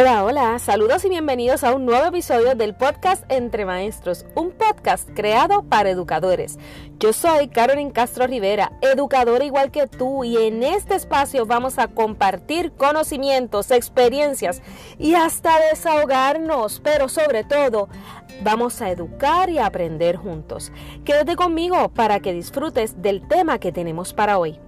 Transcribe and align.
Hola, 0.00 0.24
hola, 0.24 0.58
saludos 0.58 1.04
y 1.04 1.10
bienvenidos 1.10 1.62
a 1.62 1.74
un 1.74 1.84
nuevo 1.84 2.06
episodio 2.06 2.54
del 2.54 2.74
podcast 2.74 3.22
Entre 3.30 3.66
Maestros, 3.66 4.24
un 4.34 4.50
podcast 4.50 5.06
creado 5.14 5.62
para 5.62 5.90
educadores. 5.90 6.58
Yo 6.98 7.12
soy 7.12 7.48
Carolyn 7.48 7.90
Castro 7.90 8.26
Rivera, 8.26 8.72
educadora 8.80 9.44
igual 9.44 9.70
que 9.70 9.86
tú, 9.86 10.24
y 10.24 10.38
en 10.38 10.62
este 10.62 10.94
espacio 10.94 11.44
vamos 11.44 11.78
a 11.78 11.88
compartir 11.88 12.72
conocimientos, 12.72 13.70
experiencias 13.70 14.62
y 14.98 15.16
hasta 15.16 15.60
desahogarnos, 15.68 16.80
pero 16.80 17.10
sobre 17.10 17.44
todo 17.44 17.90
vamos 18.42 18.80
a 18.80 18.88
educar 18.88 19.50
y 19.50 19.58
aprender 19.58 20.16
juntos. 20.16 20.72
Quédate 21.04 21.36
conmigo 21.36 21.90
para 21.90 22.20
que 22.20 22.32
disfrutes 22.32 23.02
del 23.02 23.28
tema 23.28 23.58
que 23.58 23.70
tenemos 23.70 24.14
para 24.14 24.38
hoy. 24.38 24.58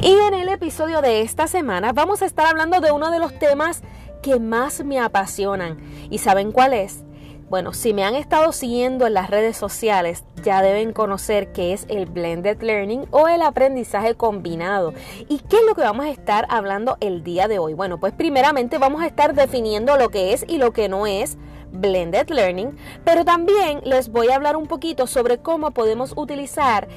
Y 0.00 0.12
en 0.12 0.34
el 0.34 0.48
episodio 0.48 1.02
de 1.02 1.22
esta 1.22 1.48
semana 1.48 1.92
vamos 1.92 2.22
a 2.22 2.26
estar 2.26 2.46
hablando 2.46 2.80
de 2.80 2.92
uno 2.92 3.10
de 3.10 3.18
los 3.18 3.36
temas 3.36 3.82
que 4.22 4.38
más 4.38 4.84
me 4.84 5.00
apasionan. 5.00 5.78
¿Y 6.08 6.18
saben 6.18 6.52
cuál 6.52 6.72
es? 6.72 7.04
Bueno, 7.50 7.72
si 7.72 7.92
me 7.92 8.04
han 8.04 8.14
estado 8.14 8.52
siguiendo 8.52 9.08
en 9.08 9.14
las 9.14 9.28
redes 9.28 9.56
sociales, 9.56 10.22
ya 10.44 10.62
deben 10.62 10.92
conocer 10.92 11.50
qué 11.50 11.72
es 11.72 11.84
el 11.88 12.06
blended 12.06 12.62
learning 12.62 13.06
o 13.10 13.26
el 13.26 13.42
aprendizaje 13.42 14.14
combinado. 14.14 14.94
¿Y 15.28 15.40
qué 15.40 15.56
es 15.56 15.64
lo 15.66 15.74
que 15.74 15.80
vamos 15.80 16.06
a 16.06 16.10
estar 16.10 16.46
hablando 16.48 16.96
el 17.00 17.24
día 17.24 17.48
de 17.48 17.58
hoy? 17.58 17.74
Bueno, 17.74 17.98
pues 17.98 18.12
primeramente 18.12 18.78
vamos 18.78 19.02
a 19.02 19.06
estar 19.06 19.34
definiendo 19.34 19.96
lo 19.96 20.10
que 20.10 20.32
es 20.32 20.44
y 20.46 20.58
lo 20.58 20.72
que 20.72 20.88
no 20.88 21.08
es 21.08 21.38
blended 21.72 22.30
learning, 22.30 22.76
pero 23.04 23.24
también 23.24 23.80
les 23.84 24.10
voy 24.10 24.28
a 24.28 24.36
hablar 24.36 24.56
un 24.56 24.66
poquito 24.66 25.06
sobre 25.06 25.38
cómo 25.38 25.72
podemos 25.72 26.12
utilizar 26.16 26.88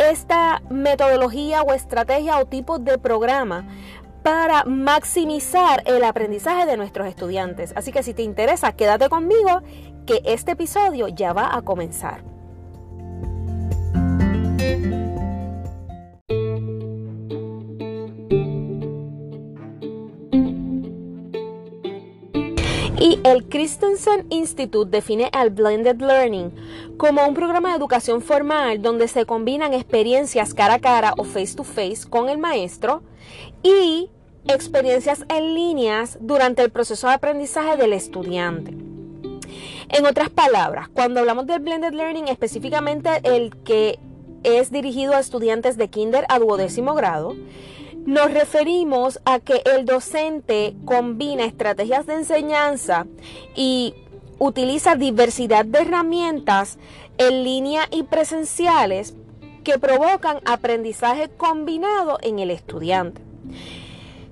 esta 0.00 0.62
metodología 0.70 1.62
o 1.62 1.74
estrategia 1.74 2.38
o 2.38 2.46
tipo 2.46 2.78
de 2.78 2.96
programa 2.96 3.66
para 4.22 4.64
maximizar 4.64 5.82
el 5.86 6.02
aprendizaje 6.04 6.66
de 6.66 6.76
nuestros 6.76 7.06
estudiantes. 7.06 7.72
Así 7.76 7.92
que 7.92 8.02
si 8.02 8.14
te 8.14 8.22
interesa, 8.22 8.72
quédate 8.72 9.08
conmigo 9.08 9.62
que 10.06 10.22
este 10.24 10.52
episodio 10.52 11.08
ya 11.08 11.32
va 11.32 11.54
a 11.54 11.62
comenzar. 11.62 12.22
Y 23.00 23.18
el 23.24 23.48
Christensen 23.48 24.26
Institute 24.28 24.90
define 24.90 25.30
al 25.32 25.48
Blended 25.48 26.02
Learning 26.02 26.52
como 26.98 27.26
un 27.26 27.32
programa 27.32 27.70
de 27.70 27.78
educación 27.78 28.20
formal 28.20 28.82
donde 28.82 29.08
se 29.08 29.24
combinan 29.24 29.72
experiencias 29.72 30.52
cara 30.52 30.74
a 30.74 30.80
cara 30.80 31.14
o 31.16 31.24
face 31.24 31.56
to 31.56 31.64
face 31.64 32.06
con 32.06 32.28
el 32.28 32.36
maestro 32.36 33.02
y 33.62 34.10
experiencias 34.46 35.24
en 35.30 35.54
líneas 35.54 36.18
durante 36.20 36.60
el 36.62 36.70
proceso 36.70 37.08
de 37.08 37.14
aprendizaje 37.14 37.78
del 37.78 37.94
estudiante. 37.94 38.72
En 39.88 40.04
otras 40.04 40.28
palabras, 40.28 40.90
cuando 40.90 41.20
hablamos 41.20 41.46
del 41.46 41.60
blended 41.60 41.94
learning, 41.94 42.28
específicamente 42.28 43.08
el 43.24 43.56
que 43.64 43.98
es 44.42 44.70
dirigido 44.70 45.14
a 45.14 45.20
estudiantes 45.20 45.78
de 45.78 45.88
kinder 45.88 46.26
a 46.28 46.38
duodécimo 46.38 46.94
grado, 46.94 47.34
nos 48.06 48.32
referimos 48.32 49.20
a 49.24 49.40
que 49.40 49.62
el 49.64 49.84
docente 49.84 50.74
combina 50.84 51.44
estrategias 51.44 52.06
de 52.06 52.14
enseñanza 52.14 53.06
y 53.54 53.94
utiliza 54.38 54.96
diversidad 54.96 55.64
de 55.64 55.80
herramientas 55.80 56.78
en 57.18 57.44
línea 57.44 57.82
y 57.90 58.04
presenciales 58.04 59.14
que 59.64 59.78
provocan 59.78 60.38
aprendizaje 60.46 61.28
combinado 61.28 62.18
en 62.22 62.38
el 62.38 62.50
estudiante. 62.50 63.20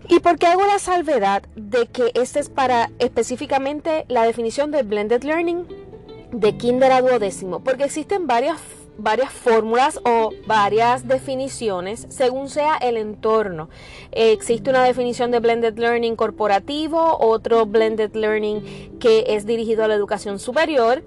¿Y 0.08 0.20
por 0.20 0.38
qué 0.38 0.46
hago 0.46 0.64
la 0.64 0.78
salvedad 0.78 1.42
de 1.54 1.86
que 1.86 2.12
este 2.14 2.40
es 2.40 2.48
para 2.48 2.90
específicamente 2.98 4.06
la 4.08 4.22
definición 4.22 4.70
del 4.70 4.86
blended 4.86 5.22
learning 5.22 5.66
de 6.32 6.56
kinder 6.56 6.92
a 6.92 7.02
duodécimo? 7.02 7.60
Porque 7.60 7.84
existen 7.84 8.26
varias 8.26 8.58
varias 8.98 9.32
fórmulas 9.32 10.00
o 10.04 10.32
varias 10.46 11.06
definiciones 11.06 12.06
según 12.10 12.48
sea 12.50 12.76
el 12.76 12.96
entorno. 12.96 13.70
existe 14.12 14.70
una 14.70 14.84
definición 14.84 15.30
de 15.30 15.40
blended 15.40 15.78
learning 15.78 16.16
corporativo, 16.16 17.16
otro 17.18 17.64
blended 17.64 18.14
learning 18.14 18.98
que 18.98 19.24
es 19.28 19.46
dirigido 19.46 19.84
a 19.84 19.88
la 19.88 19.94
educación 19.94 20.38
superior 20.38 21.04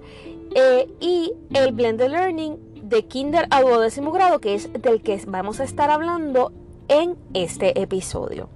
eh, 0.54 0.88
y 1.00 1.32
el 1.54 1.72
blended 1.72 2.10
learning 2.10 2.58
de 2.82 3.04
kinder 3.04 3.46
a 3.50 3.62
duodécimo 3.62 4.10
grado 4.12 4.40
que 4.40 4.54
es 4.54 4.72
del 4.72 5.02
que 5.02 5.20
vamos 5.26 5.60
a 5.60 5.64
estar 5.64 5.90
hablando 5.90 6.52
en 6.88 7.16
este 7.34 7.80
episodio. 7.80 8.48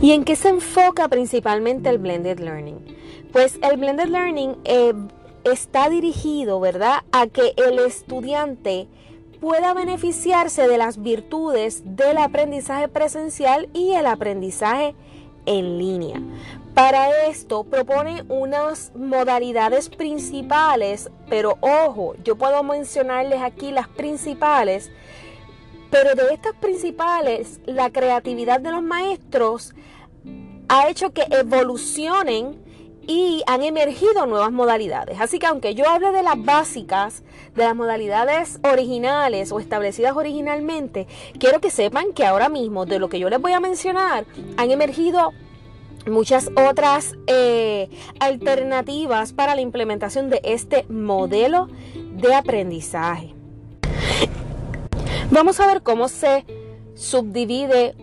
¿Y 0.00 0.12
en 0.12 0.24
qué 0.24 0.36
se 0.36 0.48
enfoca 0.48 1.08
principalmente 1.08 1.88
el 1.88 1.98
blended 1.98 2.38
learning? 2.38 2.96
Pues 3.32 3.58
el 3.62 3.76
blended 3.78 4.08
learning 4.08 4.56
eh, 4.64 4.92
está 5.52 5.88
dirigido, 5.88 6.60
¿verdad?, 6.60 7.04
a 7.12 7.26
que 7.26 7.54
el 7.56 7.78
estudiante 7.78 8.88
pueda 9.40 9.74
beneficiarse 9.74 10.66
de 10.66 10.78
las 10.78 11.02
virtudes 11.02 11.82
del 11.84 12.18
aprendizaje 12.18 12.88
presencial 12.88 13.68
y 13.72 13.92
el 13.92 14.06
aprendizaje 14.06 14.94
en 15.44 15.78
línea. 15.78 16.20
Para 16.74 17.26
esto 17.26 17.64
propone 17.64 18.24
unas 18.28 18.92
modalidades 18.94 19.88
principales, 19.88 21.10
pero 21.30 21.56
ojo, 21.60 22.14
yo 22.22 22.36
puedo 22.36 22.62
mencionarles 22.62 23.40
aquí 23.40 23.72
las 23.72 23.88
principales, 23.88 24.90
pero 25.90 26.14
de 26.14 26.34
estas 26.34 26.54
principales, 26.56 27.60
la 27.64 27.90
creatividad 27.90 28.60
de 28.60 28.72
los 28.72 28.82
maestros 28.82 29.74
ha 30.68 30.88
hecho 30.88 31.12
que 31.12 31.22
evolucionen 31.30 32.65
y 33.06 33.42
han 33.46 33.62
emergido 33.62 34.26
nuevas 34.26 34.52
modalidades. 34.52 35.20
Así 35.20 35.38
que 35.38 35.46
aunque 35.46 35.74
yo 35.74 35.88
hable 35.88 36.12
de 36.12 36.22
las 36.22 36.42
básicas, 36.42 37.22
de 37.54 37.64
las 37.64 37.76
modalidades 37.76 38.58
originales 38.64 39.52
o 39.52 39.60
establecidas 39.60 40.16
originalmente, 40.16 41.06
quiero 41.38 41.60
que 41.60 41.70
sepan 41.70 42.12
que 42.12 42.26
ahora 42.26 42.48
mismo 42.48 42.86
de 42.86 42.98
lo 42.98 43.08
que 43.08 43.18
yo 43.18 43.30
les 43.30 43.40
voy 43.40 43.52
a 43.52 43.60
mencionar 43.60 44.26
han 44.56 44.70
emergido 44.70 45.32
muchas 46.06 46.50
otras 46.56 47.14
eh, 47.26 47.88
alternativas 48.20 49.32
para 49.32 49.54
la 49.54 49.60
implementación 49.60 50.30
de 50.30 50.40
este 50.44 50.84
modelo 50.88 51.68
de 51.94 52.34
aprendizaje. 52.34 53.34
Vamos 55.30 55.58
a 55.58 55.66
ver 55.66 55.82
cómo 55.82 56.08
se 56.08 56.44
subdivide 56.94 57.94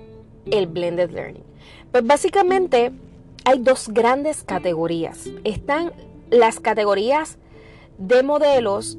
el 0.51 0.67
blended 0.67 1.11
learning. 1.11 1.43
Pues 1.91 2.05
básicamente 2.05 2.91
hay 3.45 3.59
dos 3.59 3.89
grandes 3.89 4.43
categorías. 4.43 5.29
Están 5.43 5.91
las 6.29 6.59
categorías 6.59 7.37
de 7.97 8.23
modelos 8.23 8.97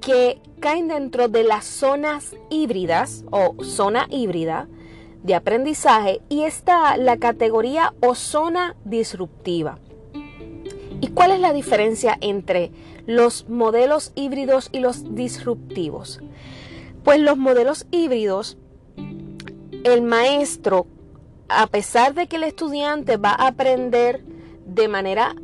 que 0.00 0.40
caen 0.60 0.88
dentro 0.88 1.28
de 1.28 1.44
las 1.44 1.64
zonas 1.64 2.34
híbridas 2.50 3.24
o 3.30 3.62
zona 3.62 4.06
híbrida 4.10 4.68
de 5.22 5.34
aprendizaje 5.34 6.20
y 6.28 6.42
está 6.42 6.96
la 6.96 7.18
categoría 7.18 7.94
o 8.00 8.14
zona 8.14 8.76
disruptiva. 8.84 9.78
¿Y 11.00 11.08
cuál 11.08 11.30
es 11.32 11.40
la 11.40 11.52
diferencia 11.52 12.16
entre 12.20 12.70
los 13.06 13.48
modelos 13.48 14.12
híbridos 14.14 14.68
y 14.72 14.80
los 14.80 15.14
disruptivos? 15.14 16.20
Pues 17.04 17.20
los 17.20 17.38
modelos 17.38 17.86
híbridos, 17.90 18.58
el 19.84 20.02
maestro 20.02 20.86
a 21.50 21.66
pesar 21.66 22.14
de 22.14 22.26
que 22.26 22.36
el 22.36 22.44
estudiante 22.44 23.16
va 23.16 23.30
a 23.30 23.48
aprender 23.48 24.22
de 24.66 24.88
manera 24.88 25.34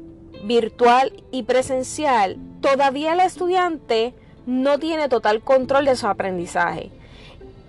virtual 0.45 1.25
y 1.31 1.43
presencial, 1.43 2.37
todavía 2.61 3.13
el 3.13 3.21
estudiante 3.21 4.15
no 4.47 4.79
tiene 4.79 5.09
total 5.09 5.43
control 5.43 5.85
de 5.85 5.97
su 5.97 6.07
aprendizaje. 6.07 6.91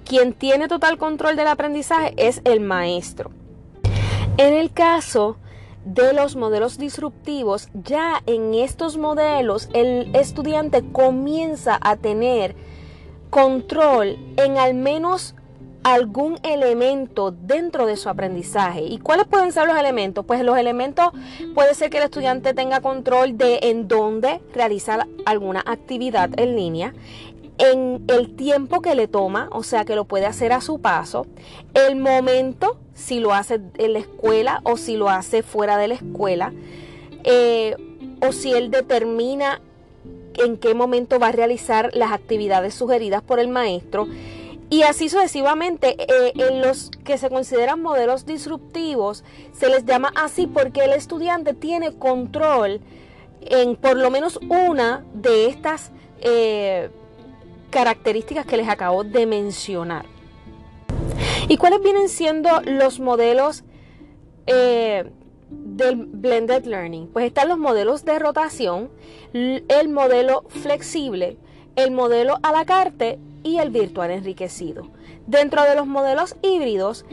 Quien 0.06 0.34
tiene 0.34 0.68
total 0.68 0.98
control 0.98 1.36
del 1.36 1.48
aprendizaje 1.48 2.14
es 2.18 2.42
el 2.46 2.60
maestro. 2.60 3.32
En 4.38 4.54
el 4.54 4.72
caso 4.72 5.38
de 5.84 6.14
los 6.14 6.36
modelos 6.36 6.78
disruptivos, 6.78 7.70
ya 7.74 8.22
en 8.26 8.54
estos 8.54 8.98
modelos 8.98 9.70
el 9.74 10.16
estudiante 10.16 10.84
comienza 10.92 11.80
a 11.82 11.96
tener 11.96 12.56
control 13.30 14.18
en 14.38 14.58
al 14.58 14.76
menos 14.76 15.34
algún 15.94 16.38
elemento 16.44 17.32
dentro 17.32 17.86
de 17.86 17.96
su 17.96 18.10
aprendizaje. 18.10 18.82
¿Y 18.82 19.00
cuáles 19.00 19.26
pueden 19.26 19.54
ser 19.54 19.68
los 19.68 19.78
elementos? 19.78 20.26
Pues 20.26 20.44
los 20.44 20.58
elementos 20.58 21.12
puede 21.56 21.74
ser 21.76 21.90
que 21.90 21.98
el 21.98 22.04
estudiante 22.04 22.54
tenga 22.54 22.82
control 22.82 23.38
de 23.38 23.60
en 23.64 23.88
dónde 23.88 24.42
realizar 24.54 25.08
alguna 25.26 25.64
actividad 25.66 26.30
en 26.38 26.58
línea, 26.58 26.94
en 27.58 28.04
el 28.10 28.36
tiempo 28.36 28.82
que 28.82 28.96
le 28.96 29.08
toma, 29.08 29.48
o 29.54 29.64
sea 29.64 29.86
que 29.86 29.96
lo 29.96 30.04
puede 30.04 30.26
hacer 30.26 30.52
a 30.52 30.60
su 30.60 30.82
paso, 30.82 31.26
el 31.74 31.96
momento, 31.96 32.78
si 32.94 33.22
lo 33.22 33.34
hace 33.34 33.62
en 33.78 33.94
la 33.94 34.00
escuela 34.00 34.60
o 34.64 34.76
si 34.76 34.98
lo 34.98 35.10
hace 35.10 35.42
fuera 35.42 35.78
de 35.78 35.88
la 35.88 35.94
escuela, 35.94 36.54
eh, 37.24 37.78
o 38.22 38.34
si 38.34 38.52
él 38.52 38.72
determina 38.72 39.62
en 40.36 40.58
qué 40.58 40.74
momento 40.74 41.18
va 41.18 41.28
a 41.28 41.32
realizar 41.32 41.92
las 41.94 42.12
actividades 42.12 42.74
sugeridas 42.74 43.22
por 43.22 43.40
el 43.40 43.48
maestro. 43.48 44.08
Y 44.70 44.84
así 44.84 45.08
sucesivamente, 45.08 45.96
eh, 45.98 46.34
en 46.36 46.62
los 46.62 46.92
que 47.06 47.18
se 47.18 47.30
consideran 47.30 47.82
modelos 47.82 48.26
disruptivos, 48.26 49.24
se 49.54 49.70
les 49.70 49.86
llama 49.86 50.12
así 50.16 50.46
porque 50.46 50.84
el 50.84 50.92
estudiante 50.92 51.54
tiene 51.54 51.98
control 51.98 52.82
en 53.42 53.78
por 53.78 53.96
lo 53.96 54.12
menos 54.12 54.40
una 54.50 55.06
de 55.14 55.48
estas 55.48 55.92
eh, 56.20 56.90
características 57.70 58.46
que 58.46 58.58
les 58.58 58.68
acabo 58.68 59.06
de 59.06 59.26
mencionar. 59.26 60.06
¿Y 61.48 61.56
cuáles 61.56 61.82
vienen 61.82 62.10
siendo 62.10 62.50
los 62.66 63.00
modelos 63.00 63.64
eh, 64.48 65.10
del 65.50 65.96
blended 65.96 66.66
learning? 66.66 67.08
Pues 67.08 67.26
están 67.26 67.48
los 67.48 67.58
modelos 67.58 68.04
de 68.04 68.20
rotación, 68.20 68.90
el 69.32 69.88
modelo 69.88 70.44
flexible, 70.50 71.38
el 71.78 71.92
modelo 71.92 72.38
a 72.44 72.52
la 72.52 72.66
carte 72.66 73.18
y 73.48 73.60
el 73.60 73.70
virtual 73.70 74.12
enriquecido. 74.12 74.90
Dentro 75.26 75.64
de 75.64 75.76
los 75.76 75.88
modelos 75.88 76.36
híbridos 76.42 77.06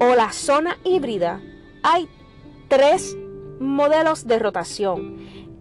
o 0.00 0.14
la 0.16 0.32
zona 0.32 0.76
híbrida 0.84 1.40
hay 1.84 2.08
tres 2.66 3.16
modelos 3.60 4.26
de 4.26 4.40
rotación. 4.40 5.18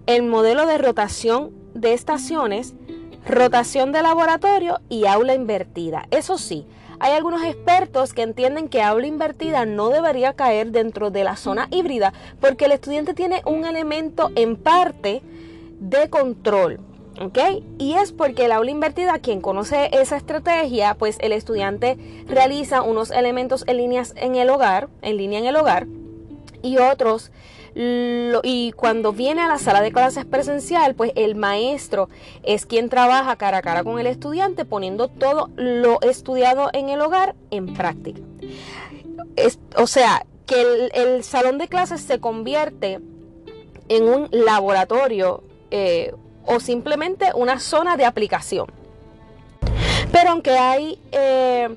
El 0.07 0.23
modelo 0.23 0.65
de 0.65 0.79
rotación 0.79 1.51
de 1.75 1.93
estaciones, 1.93 2.73
rotación 3.27 3.91
de 3.91 4.01
laboratorio 4.01 4.79
y 4.89 5.05
aula 5.05 5.35
invertida. 5.35 6.07
Eso 6.09 6.39
sí, 6.39 6.65
hay 6.99 7.13
algunos 7.13 7.43
expertos 7.43 8.13
que 8.13 8.23
entienden 8.23 8.69
que 8.69 8.81
aula 8.81 9.05
invertida 9.05 9.65
no 9.65 9.89
debería 9.89 10.33
caer 10.33 10.71
dentro 10.71 11.11
de 11.11 11.25
la 11.25 11.35
zona 11.35 11.67
híbrida 11.69 12.11
porque 12.41 12.65
el 12.65 12.71
estudiante 12.71 13.13
tiene 13.13 13.43
un 13.45 13.65
elemento 13.65 14.31
en 14.35 14.55
parte 14.55 15.21
de 15.79 16.09
control. 16.09 16.79
¿Ok? 17.19 17.37
Y 17.79 17.93
es 17.93 18.11
porque 18.11 18.45
el 18.45 18.51
aula 18.51 18.69
invertida, 18.69 19.19
quien 19.19 19.41
conoce 19.41 19.89
esa 19.91 20.17
estrategia, 20.17 20.95
pues 20.95 21.17
el 21.19 21.31
estudiante 21.31 21.97
realiza 22.27 22.83
unos 22.83 23.11
elementos 23.11 23.63
en 23.67 23.77
líneas 23.77 24.13
en 24.17 24.35
el 24.35 24.49
hogar, 24.49 24.89
en 25.01 25.17
línea 25.17 25.39
en 25.39 25.45
el 25.45 25.55
hogar, 25.55 25.87
y 26.61 26.77
otros 26.77 27.31
y 27.79 28.71
cuando 28.71 29.13
viene 29.13 29.41
a 29.41 29.47
la 29.47 29.59
sala 29.59 29.81
de 29.81 29.91
clases 29.91 30.25
presencial, 30.25 30.95
pues 30.95 31.11
el 31.15 31.35
maestro 31.35 32.09
es 32.41 32.65
quien 32.65 32.89
trabaja 32.89 33.35
cara 33.35 33.59
a 33.59 33.61
cara 33.61 33.83
con 33.83 33.99
el 33.99 34.07
estudiante 34.07 34.65
poniendo 34.65 35.09
todo 35.09 35.51
lo 35.55 36.01
estudiado 36.01 36.71
en 36.73 36.89
el 36.89 37.01
hogar 37.01 37.35
en 37.51 37.75
práctica. 37.75 38.21
o 39.75 39.85
sea, 39.85 40.25
que 40.47 40.89
el, 40.93 41.23
salón 41.23 41.59
de 41.59 41.67
clases 41.67 42.01
se 42.01 42.19
convierte 42.19 42.99
en 43.89 44.03
un 44.03 44.27
laboratorio 44.31 45.43
eh, 45.69 46.13
o 46.47 46.59
simplemente 46.59 47.31
una 47.35 47.59
zona 47.59 47.97
de 47.97 48.05
aplicación. 48.05 48.67
Pero 50.11 50.31
aunque 50.31 50.51
hay 50.51 50.99
eh, 51.11 51.69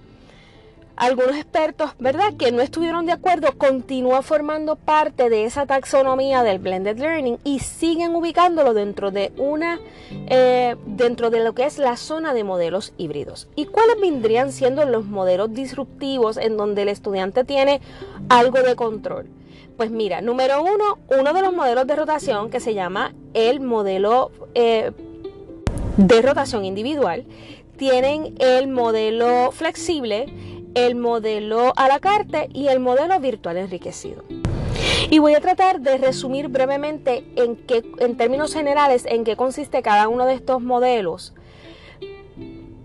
algunos 1.00 1.36
expertos, 1.36 1.92
¿verdad?, 1.98 2.34
que 2.38 2.52
no 2.52 2.60
estuvieron 2.60 3.06
de 3.06 3.12
acuerdo, 3.12 3.56
continúa 3.56 4.20
formando 4.20 4.76
parte 4.76 5.30
de 5.30 5.46
esa 5.46 5.64
taxonomía 5.64 6.42
del 6.42 6.58
blended 6.58 6.98
learning 6.98 7.38
y 7.42 7.60
siguen 7.60 8.14
ubicándolo 8.14 8.74
dentro 8.74 9.10
de 9.10 9.32
una, 9.38 9.80
eh, 10.28 10.76
dentro 10.86 11.30
de 11.30 11.42
lo 11.42 11.54
que 11.54 11.64
es 11.64 11.78
la 11.78 11.96
zona 11.96 12.34
de 12.34 12.44
modelos 12.44 12.92
híbridos. 12.98 13.48
¿Y 13.56 13.64
cuáles 13.64 13.98
vendrían 13.98 14.52
siendo 14.52 14.84
los 14.84 15.06
modelos 15.06 15.52
disruptivos 15.54 16.36
en 16.36 16.58
donde 16.58 16.82
el 16.82 16.88
estudiante 16.90 17.44
tiene 17.44 17.80
algo 18.28 18.60
de 18.60 18.76
control? 18.76 19.39
Pues 19.80 19.90
mira, 19.90 20.20
número 20.20 20.62
uno, 20.62 20.98
uno 21.08 21.32
de 21.32 21.40
los 21.40 21.54
modelos 21.54 21.86
de 21.86 21.96
rotación 21.96 22.50
que 22.50 22.60
se 22.60 22.74
llama 22.74 23.14
el 23.32 23.60
modelo 23.60 24.30
eh, 24.54 24.90
de 25.96 26.20
rotación 26.20 26.66
individual. 26.66 27.24
Tienen 27.78 28.34
el 28.40 28.68
modelo 28.68 29.52
flexible, 29.52 30.26
el 30.74 30.96
modelo 30.96 31.72
a 31.76 31.88
la 31.88 31.98
carta 31.98 32.44
y 32.52 32.68
el 32.68 32.78
modelo 32.78 33.18
virtual 33.20 33.56
enriquecido. 33.56 34.22
Y 35.08 35.18
voy 35.18 35.32
a 35.32 35.40
tratar 35.40 35.80
de 35.80 35.96
resumir 35.96 36.48
brevemente 36.48 37.24
en, 37.36 37.56
qué, 37.56 37.82
en 38.00 38.18
términos 38.18 38.52
generales 38.52 39.06
en 39.06 39.24
qué 39.24 39.34
consiste 39.34 39.80
cada 39.80 40.08
uno 40.08 40.26
de 40.26 40.34
estos 40.34 40.60
modelos 40.60 41.32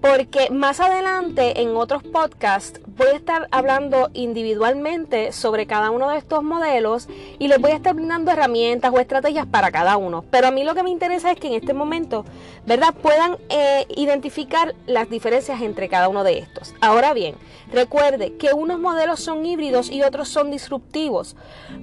porque 0.05 0.51
más 0.51 0.79
adelante 0.81 1.61
en 1.61 1.75
otros 1.75 2.03
podcasts 2.03 2.79
voy 2.97 3.07
a 3.07 3.15
estar 3.15 3.47
hablando 3.51 4.09
individualmente 4.13 5.31
sobre 5.31 5.67
cada 5.67 5.91
uno 5.91 6.09
de 6.09 6.17
estos 6.17 6.43
modelos 6.43 7.07
y 7.39 7.47
les 7.47 7.59
voy 7.59 7.71
a 7.71 7.75
estar 7.75 7.93
brindando 7.93 8.31
herramientas 8.31 8.93
o 8.93 8.99
estrategias 8.99 9.45
para 9.45 9.71
cada 9.71 9.97
uno. 9.97 10.23
Pero 10.31 10.47
a 10.47 10.51
mí 10.51 10.63
lo 10.63 10.75
que 10.75 10.83
me 10.83 10.89
interesa 10.89 11.31
es 11.31 11.39
que 11.39 11.47
en 11.47 11.53
este 11.53 11.73
momento, 11.73 12.25
¿verdad?, 12.65 12.93
puedan 12.93 13.37
eh, 13.49 13.85
identificar 13.95 14.75
las 14.87 15.09
diferencias 15.09 15.61
entre 15.61 15.89
cada 15.89 16.07
uno 16.09 16.23
de 16.23 16.39
estos. 16.39 16.73
Ahora 16.79 17.13
bien, 17.13 17.35
recuerde 17.71 18.35
que 18.37 18.53
unos 18.53 18.79
modelos 18.79 19.19
son 19.19 19.45
híbridos 19.45 19.89
y 19.89 20.03
otros 20.03 20.29
son 20.29 20.51
disruptivos, 20.51 21.35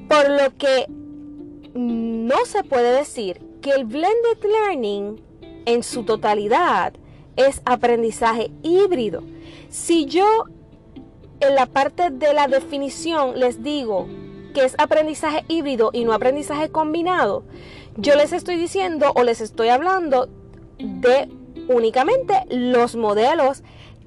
por 0.09 0.31
lo 0.31 0.57
que 0.57 0.87
no 1.75 2.45
se 2.47 2.65
puede 2.65 2.93
decir 2.93 3.41
que 3.61 3.71
el 3.71 3.85
blended 3.85 4.39
learning 4.43 5.21
en 5.67 5.83
su 5.83 6.05
totalidad 6.05 6.95
es 7.37 7.63
aprendizaje 7.65 8.51
híbrido. 8.63 9.23
Si 9.71 10.07
yo 10.07 10.47
en 11.43 11.55
la 11.55 11.67
parte 11.67 12.11
de 12.11 12.33
la 12.33 12.47
definición 12.49 13.39
les 13.39 13.63
digo 13.63 14.07
que 14.55 14.65
es 14.65 14.75
aprendizaje 14.79 15.45
híbrido 15.49 15.91
y 15.93 16.05
no 16.05 16.13
aprendizaje 16.13 16.71
combinado, 16.71 17.45
yo 17.97 18.15
les 18.17 18.33
estoy 18.33 18.57
diciendo 18.57 19.13
o 19.15 19.23
les 19.23 19.41
estoy 19.41 19.69
hablando 19.69 20.29
de 20.79 21.29
únicamente 21.69 22.35
los 22.51 22.97
modelos 22.97 23.63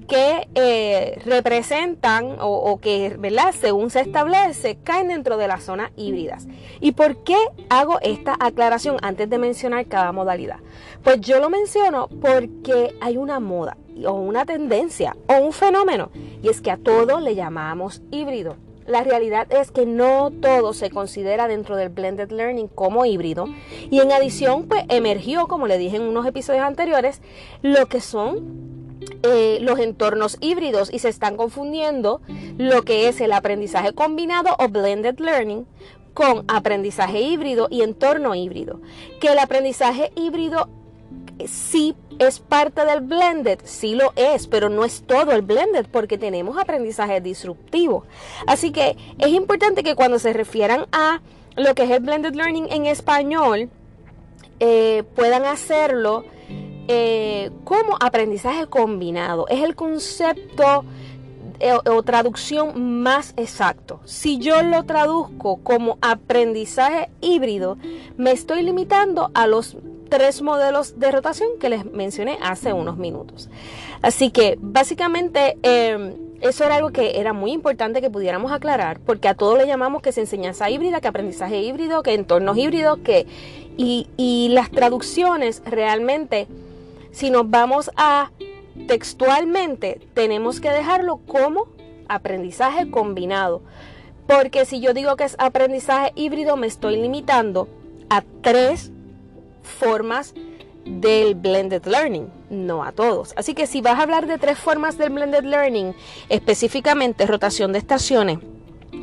que 0.08 0.48
eh, 0.54 1.20
representan 1.24 2.36
o, 2.40 2.78
que. 2.80 3.18
Según 3.58 3.90
se 3.90 4.00
establece, 4.00 4.78
caen 4.82 5.08
dentro 5.08 5.36
de 5.36 5.48
las 5.48 5.64
zonas 5.64 5.90
híbridas. 5.96 6.46
¿Y 6.80 6.92
por 6.92 7.24
qué 7.24 7.36
hago 7.70 7.98
esta 8.00 8.36
aclaración 8.38 8.98
antes 9.02 9.28
de 9.28 9.38
mencionar 9.38 9.86
cada 9.86 10.12
modalidad? 10.12 10.58
Pues 11.02 11.20
yo 11.20 11.40
lo 11.40 11.50
menciono 11.50 12.08
porque 12.20 12.94
hay 13.00 13.16
una 13.16 13.40
moda 13.40 13.76
o 14.04 14.12
una 14.12 14.44
tendencia 14.44 15.16
o 15.28 15.38
un 15.38 15.52
fenómeno 15.52 16.10
y 16.42 16.48
es 16.48 16.60
que 16.60 16.70
a 16.70 16.76
todo 16.76 17.20
le 17.20 17.34
llamamos 17.34 18.02
híbrido. 18.10 18.56
La 18.86 19.02
realidad 19.02 19.48
es 19.50 19.72
que 19.72 19.84
no 19.84 20.30
todo 20.30 20.72
se 20.72 20.90
considera 20.90 21.48
dentro 21.48 21.74
del 21.74 21.88
blended 21.88 22.30
learning 22.30 22.68
como 22.68 23.04
híbrido 23.04 23.48
y 23.90 23.98
en 23.98 24.12
adición 24.12 24.68
pues 24.68 24.84
emergió, 24.88 25.48
como 25.48 25.66
le 25.66 25.76
dije 25.76 25.96
en 25.96 26.02
unos 26.02 26.24
episodios 26.24 26.64
anteriores, 26.64 27.20
lo 27.62 27.86
que 27.86 28.00
son 28.00 28.76
eh, 29.22 29.58
los 29.60 29.80
entornos 29.80 30.38
híbridos 30.40 30.92
y 30.92 31.00
se 31.00 31.08
están 31.08 31.36
confundiendo 31.36 32.20
lo 32.58 32.82
que 32.82 33.08
es 33.08 33.20
el 33.20 33.32
aprendizaje 33.32 33.92
combinado 33.92 34.54
o 34.58 34.68
blended 34.68 35.18
learning 35.18 35.66
con 36.14 36.44
aprendizaje 36.48 37.20
híbrido 37.20 37.68
y 37.70 37.82
entorno 37.82 38.34
híbrido. 38.34 38.80
Que 39.20 39.28
el 39.28 39.38
aprendizaje 39.38 40.12
híbrido 40.14 40.68
sí 41.46 41.94
es 42.18 42.40
parte 42.40 42.84
del 42.84 43.00
blended, 43.00 43.60
sí 43.64 43.94
lo 43.94 44.12
es, 44.16 44.46
pero 44.46 44.68
no 44.68 44.84
es 44.84 45.02
todo 45.02 45.32
el 45.32 45.42
blended 45.42 45.86
porque 45.90 46.18
tenemos 46.18 46.58
aprendizaje 46.58 47.20
disruptivo. 47.20 48.04
Así 48.46 48.72
que 48.72 48.96
es 49.18 49.28
importante 49.28 49.82
que 49.82 49.94
cuando 49.94 50.18
se 50.18 50.32
refieran 50.32 50.86
a 50.92 51.20
lo 51.56 51.74
que 51.74 51.84
es 51.84 51.90
el 51.90 52.00
blended 52.00 52.34
learning 52.34 52.68
en 52.70 52.86
español, 52.86 53.70
eh, 54.60 55.04
puedan 55.14 55.44
hacerlo 55.44 56.24
eh, 56.88 57.50
como 57.64 57.96
aprendizaje 58.00 58.66
combinado. 58.66 59.46
Es 59.48 59.62
el 59.62 59.74
concepto 59.74 60.84
eh, 61.58 61.72
o, 61.72 62.02
traducción 62.02 63.02
más 63.02 63.32
exacto. 63.36 64.00
Si 64.04 64.38
yo 64.38 64.62
lo 64.62 64.84
traduzco 64.84 65.56
como 65.62 65.98
aprendizaje 66.02 67.10
híbrido, 67.20 67.78
me 68.16 68.32
estoy 68.32 68.62
limitando 68.62 69.30
a 69.34 69.46
los 69.46 69.76
tres 70.08 70.42
modelos 70.42 70.98
de 70.98 71.10
rotación 71.10 71.48
que 71.60 71.68
les 71.68 71.84
mencioné 71.84 72.38
hace 72.42 72.72
unos 72.72 72.96
minutos. 72.96 73.48
Así 74.02 74.30
que 74.30 74.56
básicamente 74.60 75.56
em, 75.62 76.14
eso 76.40 76.64
era 76.64 76.76
algo 76.76 76.90
que 76.90 77.18
era 77.18 77.32
muy 77.32 77.52
importante 77.52 78.00
que 78.00 78.10
pudiéramos 78.10 78.52
aclarar, 78.52 79.00
porque 79.00 79.28
a 79.28 79.34
todos 79.34 79.58
le 79.58 79.66
llamamos 79.66 80.02
que 80.02 80.10
es 80.10 80.18
enseñanza 80.18 80.70
híbrida, 80.70 81.00
que 81.00 81.08
aprendizaje 81.08 81.60
híbrido, 81.60 82.02
que 82.02 82.14
entornos 82.14 82.56
híbridos, 82.56 82.98
que 82.98 83.26
y, 83.76 84.08
y 84.16 84.48
las 84.52 84.70
traducciones 84.70 85.62
realmente 85.64 86.46
si 87.16 87.30
nos 87.30 87.48
vamos 87.48 87.90
a 87.96 88.30
textualmente, 88.88 90.06
tenemos 90.12 90.60
que 90.60 90.70
dejarlo 90.70 91.16
como 91.26 91.66
aprendizaje 92.08 92.90
combinado. 92.90 93.62
Porque 94.26 94.66
si 94.66 94.80
yo 94.80 94.92
digo 94.92 95.16
que 95.16 95.24
es 95.24 95.34
aprendizaje 95.38 96.12
híbrido, 96.14 96.58
me 96.58 96.66
estoy 96.66 96.96
limitando 96.96 97.68
a 98.10 98.22
tres 98.42 98.92
formas 99.66 100.34
del 100.86 101.34
blended 101.34 101.84
learning, 101.86 102.28
no 102.48 102.84
a 102.84 102.92
todos. 102.92 103.34
Así 103.36 103.54
que 103.54 103.66
si 103.66 103.80
vas 103.80 103.98
a 103.98 104.02
hablar 104.02 104.26
de 104.26 104.38
tres 104.38 104.58
formas 104.58 104.96
del 104.96 105.10
blended 105.10 105.44
learning, 105.44 105.94
específicamente 106.28 107.26
rotación 107.26 107.72
de 107.72 107.78
estaciones, 107.78 108.38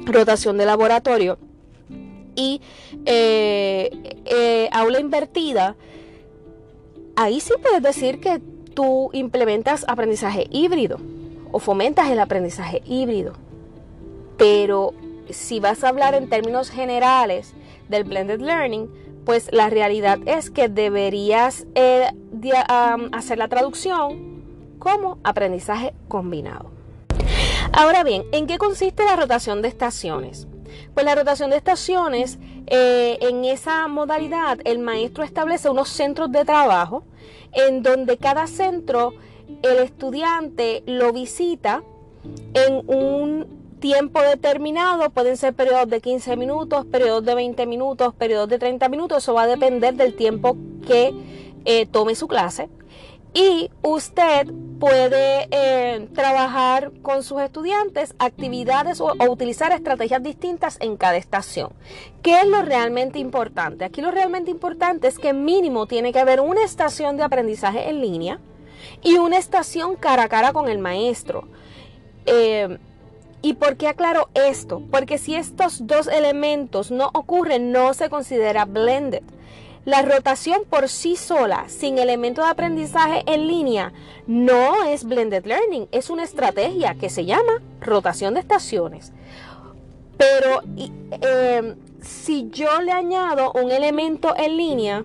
rotación 0.06 0.58
de 0.58 0.66
laboratorio 0.66 1.38
y 2.36 2.62
eh, 3.06 4.22
eh, 4.26 4.70
aula 4.72 5.00
invertida, 5.00 5.76
ahí 7.16 7.40
sí 7.40 7.54
puedes 7.62 7.84
decir 7.84 8.20
que 8.20 8.42
tú 8.74 9.10
implementas 9.14 9.86
aprendizaje 9.88 10.48
híbrido 10.50 11.00
o 11.52 11.60
fomentas 11.60 12.10
el 12.10 12.20
aprendizaje 12.20 12.82
híbrido. 12.86 13.34
Pero 14.38 14.94
si 15.30 15.60
vas 15.60 15.84
a 15.84 15.90
hablar 15.90 16.16
en 16.16 16.30
términos 16.30 16.70
generales 16.70 17.54
del 17.90 18.06
blended 18.06 18.42
learning, 18.42 18.90
pues 19.26 19.50
la 19.52 19.70
realidad 19.70 20.20
es 20.26 20.50
que 20.50 20.70
deberías 20.70 21.66
eh, 21.76 22.10
hacer 23.12 23.38
la 23.38 23.48
traducción 23.48 24.44
como 24.80 25.18
aprendizaje 25.24 25.94
combinado. 26.08 26.72
Ahora 27.72 28.04
bien, 28.04 28.24
¿en 28.32 28.48
qué 28.48 28.58
consiste 28.58 29.04
la 29.04 29.16
rotación 29.16 29.62
de 29.62 29.70
estaciones? 29.70 30.48
Pues 30.94 31.06
la 31.06 31.16
rotación 31.16 31.50
de 31.50 31.58
estaciones, 31.58 32.38
eh, 32.68 33.18
en 33.22 33.46
esa 33.46 33.88
modalidad, 33.88 34.60
el 34.66 34.80
maestro 34.80 35.24
establece 35.24 35.70
unos 35.70 35.90
centros 35.90 36.32
de 36.32 36.46
trabajo 36.46 37.04
en 37.54 37.84
donde 37.84 38.18
cada 38.18 38.48
centro 38.48 39.14
el 39.62 39.80
estudiante 39.80 40.84
lo 40.86 41.14
visita 41.14 41.84
en 42.54 42.84
un 42.88 43.63
tiempo 43.84 44.22
determinado, 44.22 45.10
pueden 45.10 45.36
ser 45.36 45.54
periodos 45.54 45.90
de 45.90 46.00
15 46.00 46.38
minutos, 46.38 46.86
periodos 46.86 47.26
de 47.26 47.36
20 47.36 47.66
minutos, 47.66 48.14
periodos 48.14 48.48
de 48.48 48.58
30 48.58 48.88
minutos, 48.88 49.18
eso 49.18 49.34
va 49.34 49.42
a 49.42 49.48
depender 49.48 49.96
del 49.96 50.16
tiempo 50.16 50.56
que 50.88 51.14
eh, 51.66 51.86
tome 51.88 52.16
su 52.16 52.30
clase. 52.30 52.70
Y 53.34 53.70
usted 53.82 54.48
puede 54.80 55.50
eh, 55.52 56.08
trabajar 56.14 56.94
con 57.02 57.24
sus 57.24 57.42
estudiantes 57.42 58.16
actividades 58.20 59.02
o, 59.02 59.08
o, 59.20 59.30
utilizar 59.30 59.74
estrategias 59.74 60.24
distintas 60.24 60.78
en 60.80 60.96
cada 60.96 61.18
estación. 61.18 61.74
¿Qué 62.22 62.40
es 62.40 62.48
lo 62.48 62.62
realmente 62.62 63.20
importante? 63.20 63.84
Aquí 63.84 64.00
lo 64.02 64.12
realmente 64.12 64.50
importante 64.50 65.10
es 65.10 65.20
que 65.20 65.34
mínimo 65.34 65.88
tiene 65.88 66.14
que 66.14 66.20
haber 66.20 66.40
una 66.40 66.64
estación 66.64 67.18
de 67.18 67.24
aprendizaje 67.24 67.90
en 67.90 68.00
línea 68.00 68.40
y 69.02 69.16
una 69.16 69.38
estación 69.38 69.98
cara 69.98 70.24
a 70.24 70.30
cara 70.30 70.54
con 70.54 70.70
el 70.70 70.80
maestro. 70.80 71.50
Eh, 72.26 72.78
¿Y 73.44 73.56
por 73.56 73.76
qué 73.76 73.90
aclaro 73.90 74.30
esto? 74.34 74.82
Porque 74.90 75.18
si 75.18 75.36
estos 75.36 75.86
dos 75.86 76.08
elementos 76.08 76.92
no 76.92 77.12
ocurren, 77.14 77.74
no 77.74 77.94
se 77.94 78.10
considera 78.10 78.64
blended. 78.64 79.22
La 79.84 80.02
rotación 80.02 80.62
por 80.70 80.88
sí 80.88 81.18
sola, 81.18 81.66
sin 81.68 81.98
elemento 81.98 82.42
de 82.42 82.48
aprendizaje 82.48 83.24
en 83.28 83.48
línea, 83.48 83.92
no 84.28 84.86
es 84.86 85.04
blended 85.04 85.46
learning, 85.46 85.90
es 85.92 86.10
una 86.10 86.24
estrategia 86.24 86.96
que 86.96 87.10
se 87.10 87.26
llama 87.26 87.62
rotación 87.82 88.34
de 88.34 88.40
estaciones. 88.40 89.12
Pero 90.18 90.62
eh, 91.22 91.76
si 92.02 92.50
yo 92.50 92.82
le 92.82 92.94
añado 92.94 93.52
un 93.52 93.72
elemento 93.72 94.34
en 94.38 94.56
línea, 94.56 95.04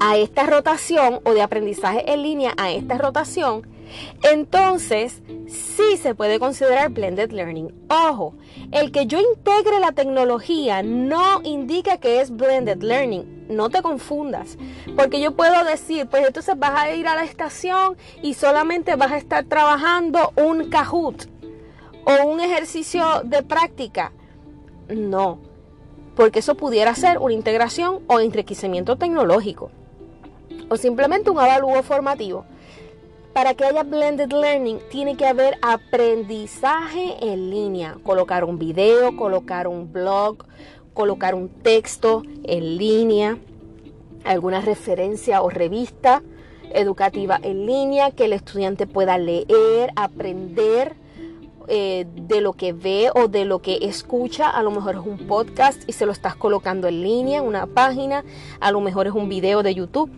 a 0.00 0.16
esta 0.16 0.44
rotación 0.44 1.20
o 1.24 1.32
de 1.32 1.42
aprendizaje 1.42 2.12
en 2.12 2.22
línea 2.22 2.52
a 2.56 2.70
esta 2.70 2.98
rotación, 2.98 3.66
entonces 4.22 5.22
sí 5.46 5.96
se 5.96 6.14
puede 6.14 6.38
considerar 6.38 6.90
blended 6.90 7.30
learning. 7.30 7.72
Ojo, 7.88 8.34
el 8.72 8.92
que 8.92 9.06
yo 9.06 9.18
integre 9.20 9.80
la 9.80 9.92
tecnología 9.92 10.82
no 10.82 11.40
indica 11.42 11.98
que 11.98 12.20
es 12.20 12.30
blended 12.30 12.82
learning. 12.82 13.46
No 13.48 13.70
te 13.70 13.80
confundas, 13.80 14.58
porque 14.94 15.20
yo 15.20 15.34
puedo 15.34 15.64
decir, 15.64 16.06
pues 16.06 16.26
entonces 16.26 16.58
vas 16.58 16.78
a 16.78 16.92
ir 16.92 17.08
a 17.08 17.14
la 17.14 17.24
estación 17.24 17.96
y 18.22 18.34
solamente 18.34 18.94
vas 18.96 19.12
a 19.12 19.16
estar 19.16 19.44
trabajando 19.44 20.32
un 20.36 20.68
Kahoot 20.68 21.26
o 22.04 22.26
un 22.26 22.40
ejercicio 22.40 23.22
de 23.24 23.42
práctica. 23.42 24.12
No, 24.88 25.38
porque 26.14 26.40
eso 26.40 26.56
pudiera 26.56 26.94
ser 26.94 27.18
una 27.18 27.32
integración 27.32 28.00
o 28.06 28.20
enriquecimiento 28.20 28.96
tecnológico 28.96 29.70
o 30.68 30.76
simplemente 30.76 31.30
un 31.30 31.38
avalúo 31.38 31.82
formativo. 31.82 32.44
Para 33.32 33.54
que 33.54 33.64
haya 33.64 33.84
blended 33.84 34.32
learning 34.32 34.80
tiene 34.90 35.16
que 35.16 35.26
haber 35.26 35.58
aprendizaje 35.62 37.16
en 37.20 37.50
línea, 37.50 37.96
colocar 38.02 38.44
un 38.44 38.58
video, 38.58 39.16
colocar 39.16 39.68
un 39.68 39.92
blog, 39.92 40.44
colocar 40.92 41.34
un 41.34 41.48
texto 41.48 42.22
en 42.42 42.78
línea, 42.78 43.38
alguna 44.24 44.60
referencia 44.60 45.42
o 45.42 45.50
revista 45.50 46.22
educativa 46.72 47.38
en 47.42 47.66
línea 47.66 48.10
que 48.10 48.24
el 48.24 48.32
estudiante 48.32 48.86
pueda 48.86 49.16
leer, 49.18 49.90
aprender 49.94 50.96
eh, 51.68 52.06
de 52.14 52.40
lo 52.40 52.54
que 52.54 52.72
ve 52.72 53.10
o 53.14 53.28
de 53.28 53.44
lo 53.44 53.60
que 53.60 53.78
escucha. 53.82 54.50
A 54.50 54.62
lo 54.62 54.70
mejor 54.70 54.96
es 54.96 55.06
un 55.06 55.26
podcast 55.26 55.82
y 55.86 55.92
se 55.92 56.06
lo 56.06 56.12
estás 56.12 56.34
colocando 56.34 56.88
en 56.88 57.02
línea, 57.02 57.38
en 57.38 57.44
una 57.44 57.66
página. 57.66 58.24
A 58.58 58.72
lo 58.72 58.80
mejor 58.80 59.06
es 59.06 59.12
un 59.12 59.28
video 59.28 59.62
de 59.62 59.74
YouTube 59.74 60.10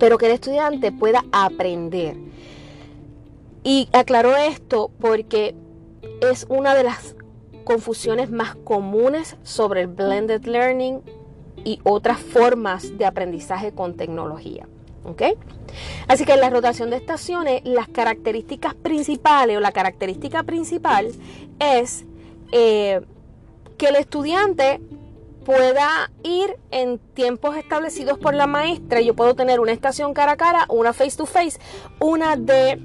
pero 0.00 0.18
que 0.18 0.26
el 0.26 0.32
estudiante 0.32 0.90
pueda 0.90 1.24
aprender. 1.30 2.16
Y 3.62 3.88
aclaro 3.92 4.36
esto 4.36 4.90
porque 4.98 5.54
es 6.22 6.46
una 6.48 6.74
de 6.74 6.82
las 6.82 7.14
confusiones 7.64 8.30
más 8.30 8.56
comunes 8.56 9.36
sobre 9.44 9.82
el 9.82 9.86
blended 9.86 10.44
learning 10.46 11.02
y 11.64 11.78
otras 11.84 12.18
formas 12.18 12.96
de 12.96 13.04
aprendizaje 13.04 13.72
con 13.72 13.94
tecnología. 13.94 14.66
¿ok? 15.04 15.22
Así 16.08 16.24
que 16.24 16.32
en 16.32 16.40
la 16.40 16.50
rotación 16.50 16.88
de 16.90 16.96
estaciones, 16.96 17.60
las 17.64 17.86
características 17.88 18.74
principales 18.74 19.56
o 19.56 19.60
la 19.60 19.72
característica 19.72 20.42
principal 20.42 21.10
es 21.58 22.06
eh, 22.52 23.02
que 23.76 23.86
el 23.86 23.96
estudiante 23.96 24.80
pueda 25.44 26.10
ir 26.22 26.56
en 26.70 26.98
tiempos 26.98 27.56
establecidos 27.56 28.18
por 28.18 28.34
la 28.34 28.46
maestra. 28.46 29.00
Yo 29.00 29.14
puedo 29.14 29.34
tener 29.34 29.60
una 29.60 29.72
estación 29.72 30.14
cara 30.14 30.32
a 30.32 30.36
cara, 30.36 30.66
una 30.68 30.92
face 30.92 31.16
to 31.16 31.26
face, 31.26 31.58
una 31.98 32.36
de 32.36 32.80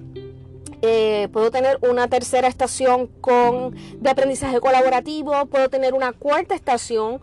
eh, 0.81 1.29
puedo 1.31 1.49
tener 1.49 1.79
una 1.81 2.07
tercera 2.07 2.47
estación 2.47 3.07
con, 3.07 3.75
de 3.99 4.09
aprendizaje 4.09 4.59
colaborativo, 4.59 5.45
puedo 5.47 5.69
tener 5.69 5.93
una 5.93 6.11
cuarta 6.11 6.53
estación 6.53 7.21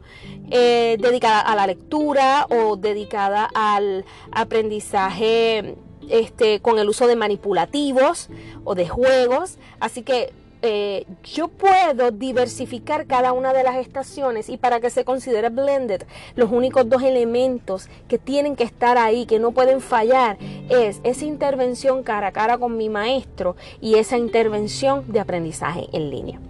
eh, 0.51 0.97
dedicada 0.99 1.41
a 1.41 1.55
la 1.55 1.67
lectura 1.67 2.47
o 2.51 2.77
dedicada 2.77 3.49
al 3.55 4.05
aprendizaje 4.33 5.77
este, 6.09 6.61
con 6.61 6.79
el 6.79 6.89
uso 6.89 7.07
de 7.07 7.15
manipulativos 7.15 8.31
o 8.65 8.75
de 8.75 8.89
juegos. 8.89 9.59
Así 9.79 10.03
que 10.03 10.33
eh, 10.63 11.07
yo 11.25 11.49
puedo 11.49 12.13
diversificar 12.13 13.07
cada 13.07 13.33
una 13.33 13.53
de 13.53 13.65
las 13.65 13.77
estaciones 13.77 14.49
y 14.49 14.57
para 14.57 14.79
que 14.79 14.91
se 14.91 15.05
considere 15.05 15.49
blended, 15.49 16.03
los 16.37 16.53
únicos 16.53 16.89
dos 16.89 17.03
elementos 17.03 17.89
que 18.07 18.17
tienen 18.19 18.55
que 18.55 18.63
estar 18.63 18.97
ahí, 18.97 19.27
que 19.27 19.41
no 19.41 19.51
pueden 19.51 19.81
fallar, 19.81 20.39
es 20.69 21.01
esa 21.03 21.25
intervención 21.25 22.05
cara 22.05 22.29
a 22.29 22.33
cara 22.33 22.59
con 22.59 22.77
mi 22.77 22.89
maestro 22.89 23.57
y 23.81 23.97
esa 23.97 24.19
intervención 24.19 25.05
de 25.09 25.19
aprendizaje 25.19 25.89
en 25.93 26.11
línea. 26.11 26.41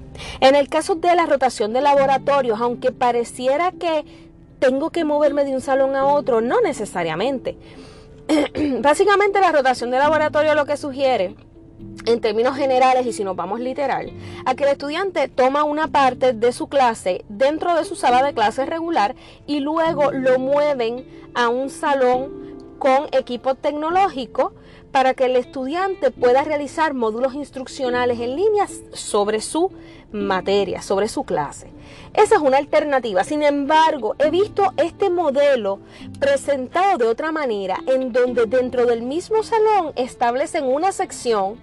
En 0.41 0.57
el 0.57 0.69
caso 0.69 0.95
de 0.95 1.17
la 1.17 1.25
rotación 1.25 1.73
de 1.73 1.81
laboratorios, 1.81 2.61
aunque 2.61 2.93
pareciera 2.93 3.73
que 3.73 4.05
tengo 4.59 4.91
que 4.91 5.05
moverme 5.05 5.45
de 5.45 5.55
un 5.55 5.63
salón 5.63 5.97
a 5.97 6.05
otro, 6.05 6.43
no 6.43 6.61
necesariamente. 6.61 7.57
Básicamente 8.81 9.41
la 9.41 9.53
rotación 9.53 9.91
de 9.91 9.99
laboratorio 9.99 10.55
lo 10.55 10.67
que 10.67 10.77
sugiere 10.77 11.35
en 12.05 12.21
términos 12.21 12.57
generales 12.57 13.07
y 13.07 13.13
si 13.13 13.25
nos 13.25 13.37
vamos 13.37 13.61
literal, 13.61 14.13
a 14.45 14.55
que 14.55 14.65
el 14.65 14.71
estudiante 14.71 15.29
toma 15.29 15.65
una 15.65 15.89
parte 15.89 16.33
de 16.33 16.53
su 16.53 16.69
clase 16.69 17.25
dentro 17.29 17.75
de 17.77 17.85
su 17.85 17.95
sala 17.95 18.23
de 18.23 18.35
clases 18.35 18.69
regular 18.69 19.15
y 19.47 19.61
luego 19.61 20.11
lo 20.13 20.39
mueven 20.39 21.07
a 21.35 21.49
un 21.49 21.71
salón 21.71 22.43
con 22.79 23.07
equipo 23.13 23.55
tecnológico 23.55 24.53
para 24.91 25.15
que 25.15 25.25
el 25.25 25.37
estudiante 25.37 26.11
pueda 26.11 26.45
realizar 26.45 26.93
módulos 26.95 27.35
instruccionales 27.35 28.21
en 28.21 28.37
línea 28.37 28.67
sobre 28.93 29.41
su 29.41 29.73
materia, 30.13 30.83
sobre 30.83 31.09
su 31.09 31.25
clase. 31.25 31.71
Esa 32.15 32.37
es 32.37 32.43
una 32.43 32.59
alternativa. 32.59 33.25
Sin 33.25 33.43
embargo, 33.43 34.15
he 34.19 34.31
visto 34.31 34.73
este 34.77 35.11
modelo 35.11 35.81
presentado 36.21 36.99
de 36.99 37.07
otra 37.07 37.33
manera, 37.33 37.79
en 37.87 38.13
donde 38.13 38.47
dentro 38.47 38.87
del 38.87 39.03
mismo 39.03 39.43
salón 39.43 39.93
establecen 39.97 40.65
una 40.65 40.93
sección 40.93 41.59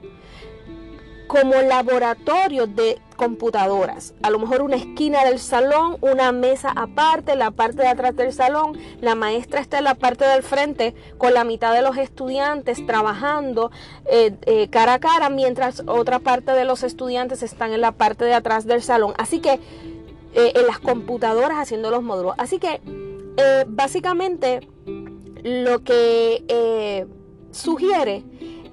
como 1.27 1.53
laboratorio 1.61 2.65
de 2.65 2.99
computadoras. 3.15 4.15
A 4.23 4.31
lo 4.31 4.39
mejor 4.39 4.63
una 4.63 4.77
esquina 4.77 5.23
del 5.25 5.37
salón, 5.37 5.97
una 6.01 6.31
mesa 6.31 6.71
aparte, 6.75 7.35
la 7.35 7.51
parte 7.51 7.83
de 7.83 7.87
atrás 7.87 8.15
del 8.15 8.33
salón, 8.33 8.75
la 8.99 9.13
maestra 9.13 9.59
está 9.59 9.77
en 9.77 9.83
la 9.83 9.93
parte 9.93 10.25
del 10.25 10.41
frente 10.41 10.95
con 11.19 11.35
la 11.35 11.43
mitad 11.43 11.71
de 11.73 11.83
los 11.83 11.97
estudiantes 11.97 12.83
trabajando 12.87 13.69
eh, 14.05 14.33
eh, 14.47 14.69
cara 14.69 14.95
a 14.95 14.99
cara, 14.99 15.29
mientras 15.29 15.83
otra 15.85 16.17
parte 16.17 16.53
de 16.53 16.65
los 16.65 16.81
estudiantes 16.81 17.43
están 17.43 17.73
en 17.73 17.81
la 17.81 17.91
parte 17.91 18.25
de 18.25 18.33
atrás 18.33 18.65
del 18.65 18.81
salón. 18.81 19.13
Así 19.19 19.39
que 19.39 19.59
eh, 20.33 20.53
en 20.55 20.67
las 20.67 20.79
computadoras 20.79 21.57
haciendo 21.57 21.89
los 21.91 22.03
módulos. 22.03 22.35
Así 22.37 22.59
que 22.59 22.81
básicamente 23.67 24.67
lo 25.43 25.81
que 25.81 27.07
sugiere 27.51 28.25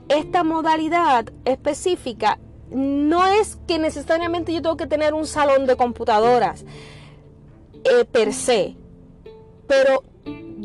esta 0.09 0.45
modalidad 0.45 1.27
específica 1.45 2.39
no 2.71 3.27
es 3.27 3.57
que 3.67 3.79
necesariamente 3.79 4.53
yo 4.53 4.63
tengo 4.63 4.77
que 4.77 4.87
tener 4.87 5.15
un 5.15 5.27
salón 5.27 5.67
de 5.67 5.77
computadoras 5.77 6.65
eh, 7.85 8.05
per 8.05 8.33
se, 8.33 8.77
pero 9.67 10.03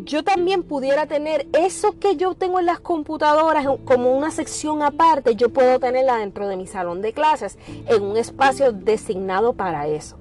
yo 0.03 0.23
también 0.23 0.63
pudiera 0.63 1.05
tener 1.05 1.47
eso 1.53 1.99
que 1.99 2.15
yo 2.15 2.33
tengo 2.33 2.59
en 2.59 2.65
las 2.65 2.79
computadoras 2.79 3.65
como 3.85 4.15
una 4.15 4.31
sección 4.31 4.81
aparte, 4.81 5.35
yo 5.35 5.49
puedo 5.49 5.79
tenerla 5.79 6.17
dentro 6.17 6.47
de 6.47 6.57
mi 6.57 6.65
salón 6.65 7.01
de 7.01 7.13
clases 7.13 7.57
en 7.87 8.01
un 8.01 8.17
espacio 8.17 8.71
designado 8.71 9.53
para 9.53 9.87
eso. 9.87 10.20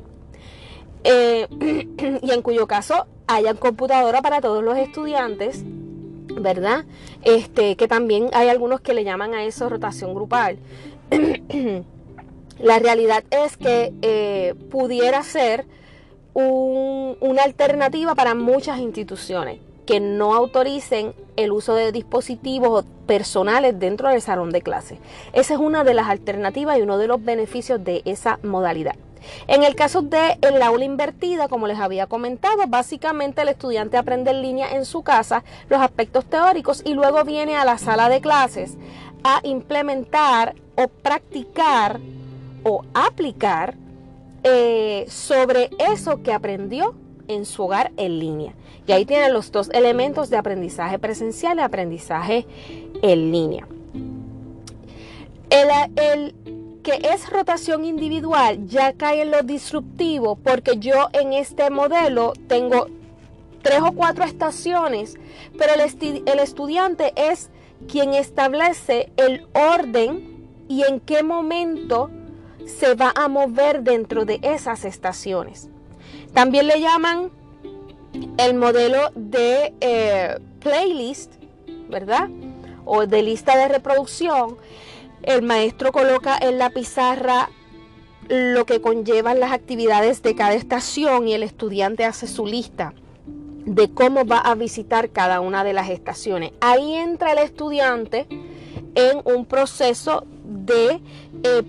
Eh, 1.04 1.46
y 2.22 2.30
en 2.30 2.42
cuyo 2.42 2.66
caso 2.66 3.06
haya 3.26 3.54
computadora 3.54 4.22
para 4.22 4.40
todos 4.40 4.62
los 4.62 4.76
estudiantes, 4.76 5.62
¿verdad? 6.34 6.84
Este, 7.22 7.76
que 7.76 7.88
también 7.88 8.28
hay 8.32 8.48
algunos 8.48 8.80
que 8.80 8.94
le 8.94 9.04
llaman 9.04 9.34
a 9.34 9.44
eso 9.44 9.68
rotación 9.68 10.14
grupal. 10.14 10.58
La 12.58 12.78
realidad 12.78 13.24
es 13.30 13.56
que 13.56 13.92
eh, 14.02 14.54
pudiera 14.70 15.22
ser 15.22 15.66
una 16.34 17.42
alternativa 17.42 18.14
para 18.14 18.34
muchas 18.34 18.78
instituciones 18.78 19.58
que 19.86 19.98
no 19.98 20.34
autoricen 20.34 21.14
el 21.36 21.50
uso 21.50 21.74
de 21.74 21.90
dispositivos 21.90 22.84
personales 23.06 23.78
dentro 23.78 24.08
del 24.08 24.20
salón 24.20 24.50
de 24.50 24.62
clase. 24.62 24.98
Esa 25.32 25.54
es 25.54 25.60
una 25.60 25.82
de 25.82 25.94
las 25.94 26.08
alternativas 26.08 26.78
y 26.78 26.82
uno 26.82 26.98
de 26.98 27.08
los 27.08 27.24
beneficios 27.24 27.82
de 27.82 28.02
esa 28.04 28.38
modalidad. 28.42 28.94
En 29.46 29.62
el 29.62 29.74
caso 29.74 30.02
de 30.02 30.38
el 30.42 30.62
aula 30.62 30.84
invertida, 30.84 31.48
como 31.48 31.66
les 31.66 31.78
había 31.78 32.06
comentado, 32.06 32.66
básicamente 32.68 33.42
el 33.42 33.48
estudiante 33.48 33.96
aprende 33.96 34.30
en 34.30 34.42
línea 34.42 34.72
en 34.72 34.84
su 34.84 35.02
casa 35.02 35.44
los 35.68 35.80
aspectos 35.80 36.24
teóricos 36.24 36.82
y 36.84 36.94
luego 36.94 37.24
viene 37.24 37.56
a 37.56 37.64
la 37.64 37.78
sala 37.78 38.08
de 38.08 38.20
clases 38.20 38.76
a 39.24 39.40
implementar 39.42 40.54
o 40.76 40.88
practicar 40.88 42.00
o 42.64 42.84
aplicar 42.94 43.74
eh, 44.42 45.04
sobre 45.08 45.70
eso 45.78 46.22
que 46.22 46.32
aprendió 46.32 46.94
en 47.28 47.44
su 47.44 47.64
hogar 47.64 47.92
en 47.96 48.18
línea. 48.18 48.54
Y 48.86 48.92
ahí 48.92 49.04
tienen 49.04 49.32
los 49.32 49.52
dos 49.52 49.70
elementos 49.72 50.30
de 50.30 50.36
aprendizaje 50.36 50.98
presencial 50.98 51.58
y 51.58 51.60
aprendizaje 51.60 52.46
en 53.02 53.32
línea. 53.32 53.68
El, 55.50 56.34
que 56.82 57.00
es 57.02 57.28
rotación 57.28 57.84
individual 57.84 58.66
ya 58.66 58.92
cae 58.92 59.22
en 59.22 59.30
lo 59.30 59.42
disruptivo 59.42 60.36
porque 60.36 60.78
yo 60.78 61.08
en 61.12 61.32
este 61.32 61.70
modelo 61.70 62.32
tengo 62.48 62.86
tres 63.62 63.80
o 63.82 63.92
cuatro 63.92 64.24
estaciones, 64.24 65.16
pero 65.58 65.72
el, 65.74 66.38
estudiante 66.40 67.12
es 67.16 67.50
quien 67.88 68.14
establece 68.14 69.12
el 69.16 69.46
orden 69.52 70.48
y 70.68 70.84
en 70.84 71.00
qué 71.00 71.22
momento 71.22 72.10
se 72.66 72.94
va 72.94 73.12
a 73.14 73.28
mover 73.28 73.82
dentro 73.82 74.24
de 74.24 74.38
esas 74.42 74.84
estaciones. 74.84 75.68
También 76.32 76.66
le 76.66 76.80
llaman 76.80 77.30
el 78.38 78.54
modelo 78.54 79.10
de 79.14 79.74
eh, 79.80 80.38
playlist, 80.60 81.32
¿verdad? 81.88 82.28
O 82.84 83.06
de 83.06 83.22
lista 83.22 83.56
de 83.56 83.68
reproducción. 83.68 84.56
El 85.22 85.42
maestro 85.42 85.92
coloca 85.92 86.38
en 86.38 86.58
la 86.58 86.70
pizarra 86.70 87.50
lo 88.28 88.64
que 88.64 88.80
conllevan 88.80 89.40
las 89.40 89.52
actividades 89.52 90.22
de 90.22 90.34
cada 90.34 90.54
estación 90.54 91.26
y 91.26 91.34
el 91.34 91.42
estudiante 91.42 92.04
hace 92.04 92.26
su 92.26 92.46
lista 92.46 92.94
de 93.64 93.92
cómo 93.92 94.24
va 94.24 94.38
a 94.38 94.54
visitar 94.54 95.10
cada 95.10 95.40
una 95.40 95.64
de 95.64 95.72
las 95.72 95.90
estaciones. 95.90 96.52
Ahí 96.60 96.94
entra 96.94 97.32
el 97.32 97.38
estudiante 97.38 98.26
en 98.94 99.20
un 99.24 99.44
proceso 99.46 100.24
de 100.44 101.00
eh, 101.42 101.62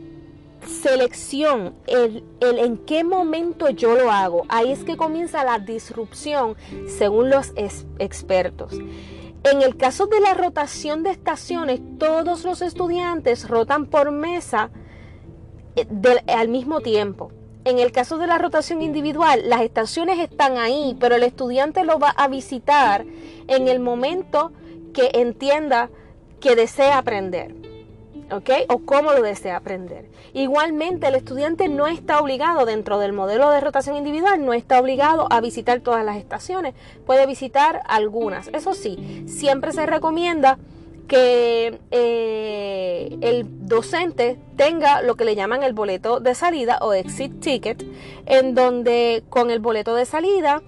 selección, 0.66 1.74
el, 1.88 2.24
en 2.40 2.78
qué 2.78 3.04
momento 3.04 3.70
yo 3.70 3.96
lo 3.96 4.12
hago. 4.12 4.44
Ahí 4.50 4.72
es 4.72 4.84
que 4.84 4.98
comienza 4.98 5.44
la 5.44 5.60
disrupción 5.60 6.56
según 6.88 7.30
los 7.30 7.54
expertos. 8.00 8.74
En 9.44 9.64
el 9.64 9.76
caso 9.76 10.06
de 10.06 10.20
la 10.20 10.36
rotación 10.36 11.02
de 11.02 11.10
estaciones, 11.10 11.82
todos 11.98 12.44
los 12.44 12.62
estudiantes 12.62 13.50
rotan 13.50 13.88
por 13.88 14.12
mesa 14.12 14.70
eh, 15.76 15.88
al 16.28 16.48
mismo 16.48 16.82
tiempo. 16.82 17.32
En 17.66 17.80
el 17.80 17.92
caso 17.92 18.20
de 18.20 18.28
la 18.28 18.38
rotación 18.38 18.84
individual, 18.84 19.42
las 19.46 19.62
estaciones 19.62 20.20
están 20.20 20.58
ahí, 20.58 20.96
pero 21.00 21.16
el 21.16 21.24
estudiante 21.24 21.84
lo 21.84 21.98
va 21.98 22.10
a 22.10 22.28
visitar 22.28 23.04
en 23.48 23.68
el 23.68 23.80
momento 23.80 24.52
que 24.94 25.10
entienda 25.14 25.90
que 26.40 26.56
desea 26.56 27.00
aprender. 27.00 27.56
O 28.70 28.80
cómo 28.80 29.12
lo 29.12 29.22
desea 29.22 29.58
aprender. 29.58 30.11
Igualmente, 30.34 31.08
el 31.08 31.16
estudiante 31.16 31.68
no 31.68 31.88
está 31.88 32.20
obligado 32.20 32.66
dentro 32.66 33.00
del 33.00 33.14
modelo 33.14 33.50
de 33.50 33.60
rotación 33.60 33.98
individual, 33.98 34.46
no 34.46 34.54
está 34.54 34.80
obligado 34.80 35.28
a 35.30 35.42
visitar 35.42 35.82
todas 35.82 36.06
las 36.06 36.18
estaciones, 36.18 36.74
puede 37.06 37.26
visitar 37.26 37.82
algunas. 37.88 38.48
Eso 38.50 38.74
sí, 38.74 39.26
siempre 39.28 39.74
se 39.74 39.86
recomienda 39.86 40.58
que 41.08 41.78
eh, 41.92 43.18
el 43.20 43.68
docente 43.68 44.40
tenga 44.56 45.02
lo 45.02 45.16
que 45.16 45.26
le 45.26 45.36
llaman 45.36 45.62
el 45.64 45.74
boleto 45.74 46.22
de 46.22 46.36
salida 46.36 46.78
o 46.82 46.94
exit 46.94 47.42
ticket, 47.42 47.84
en 48.26 48.56
donde 48.56 49.24
con 49.30 49.52
el 49.52 49.60
boleto 49.60 49.94
de 49.94 50.06
salida 50.06 50.62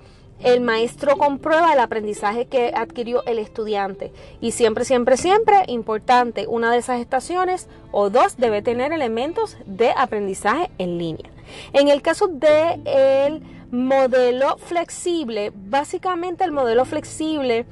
el 0.44 0.62
maestro 0.62 1.18
comprueba 1.18 1.74
el 1.74 1.80
aprendizaje 1.80 2.46
que 2.46 2.72
adquirió 2.76 3.26
el 3.26 3.40
estudiante. 3.40 4.12
Y 4.42 4.52
siempre, 4.52 4.86
siempre, 4.86 5.18
siempre, 5.18 5.64
importante, 5.68 6.48
una 6.48 6.72
de 6.72 6.78
esas 6.78 7.00
estaciones 7.00 7.68
o 7.92 8.10
dos 8.10 8.38
debe 8.38 8.62
tener 8.62 8.92
elementos 8.92 9.58
de 9.66 9.92
aprendizaje 9.92 10.70
en 10.78 10.98
línea. 10.98 11.30
En 11.74 11.88
el 11.88 12.02
caso 12.02 12.28
del 12.28 12.82
el 12.86 13.42
modelo 13.72 14.58
flexible, 14.58 15.52
básicamente 15.56 16.44
el 16.44 16.52
modelo 16.52 16.86
flexible 16.86 17.66